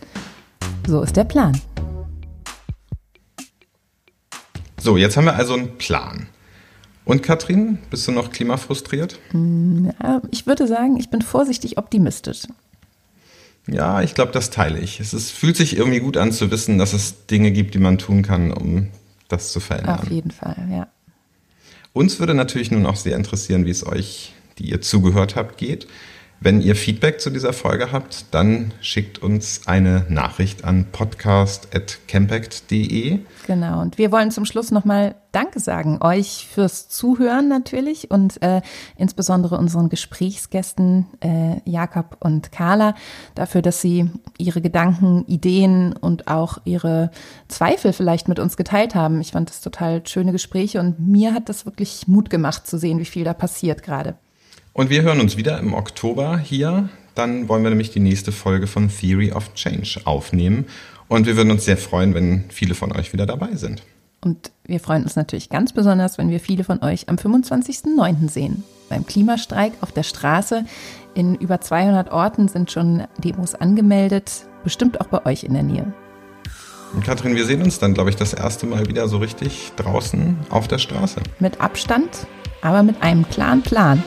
[0.86, 1.60] So ist der Plan.
[4.78, 6.28] So, jetzt haben wir also einen Plan.
[7.04, 9.18] Und Katrin, bist du noch klimafrustriert?
[9.32, 12.42] Mm, ja, ich würde sagen, ich bin vorsichtig optimistisch.
[13.66, 15.00] Ja, ich glaube, das teile ich.
[15.00, 17.98] Es ist, fühlt sich irgendwie gut an zu wissen, dass es Dinge gibt, die man
[17.98, 18.88] tun kann, um
[19.28, 20.00] das zu verändern.
[20.00, 20.88] Auf jeden Fall, ja.
[21.92, 25.86] Uns würde natürlich nun auch sehr interessieren, wie es euch, die ihr zugehört habt, geht.
[26.44, 33.20] Wenn ihr Feedback zu dieser Folge habt, dann schickt uns eine Nachricht an podcast.campact.de.
[33.46, 38.60] Genau, und wir wollen zum Schluss nochmal Danke sagen, euch fürs Zuhören natürlich und äh,
[38.96, 42.96] insbesondere unseren Gesprächsgästen äh, Jakob und Carla
[43.36, 47.12] dafür, dass sie ihre Gedanken, Ideen und auch ihre
[47.46, 49.20] Zweifel vielleicht mit uns geteilt haben.
[49.20, 52.98] Ich fand das total schöne Gespräche und mir hat das wirklich Mut gemacht zu sehen,
[52.98, 54.16] wie viel da passiert gerade.
[54.74, 56.88] Und wir hören uns wieder im Oktober hier.
[57.14, 60.64] Dann wollen wir nämlich die nächste Folge von Theory of Change aufnehmen.
[61.08, 63.82] Und wir würden uns sehr freuen, wenn viele von euch wieder dabei sind.
[64.22, 68.30] Und wir freuen uns natürlich ganz besonders, wenn wir viele von euch am 25.09.
[68.30, 68.64] sehen.
[68.88, 70.64] Beim Klimastreik auf der Straße.
[71.14, 75.92] In über 200 Orten sind schon Demos angemeldet, bestimmt auch bei euch in der Nähe.
[76.94, 80.36] Und Katrin, wir sehen uns dann, glaube ich, das erste Mal wieder so richtig draußen
[80.48, 81.20] auf der Straße.
[81.40, 82.26] Mit Abstand,
[82.62, 84.02] aber mit einem klaren Plan.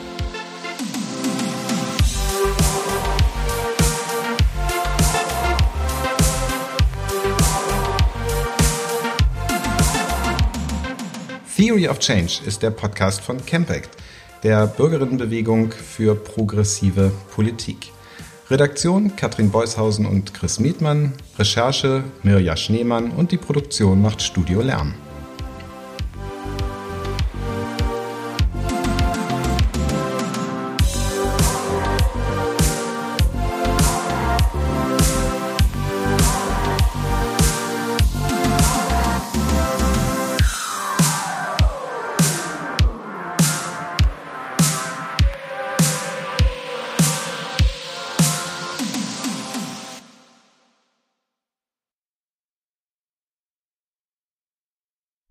[11.56, 13.88] Theory of Change ist der Podcast von Campact,
[14.42, 17.92] der Bürgerinnenbewegung für progressive Politik.
[18.50, 24.92] Redaktion Katrin Beushausen und Chris Mietmann, Recherche Mirja Schneemann und die Produktion macht Studio Lärm.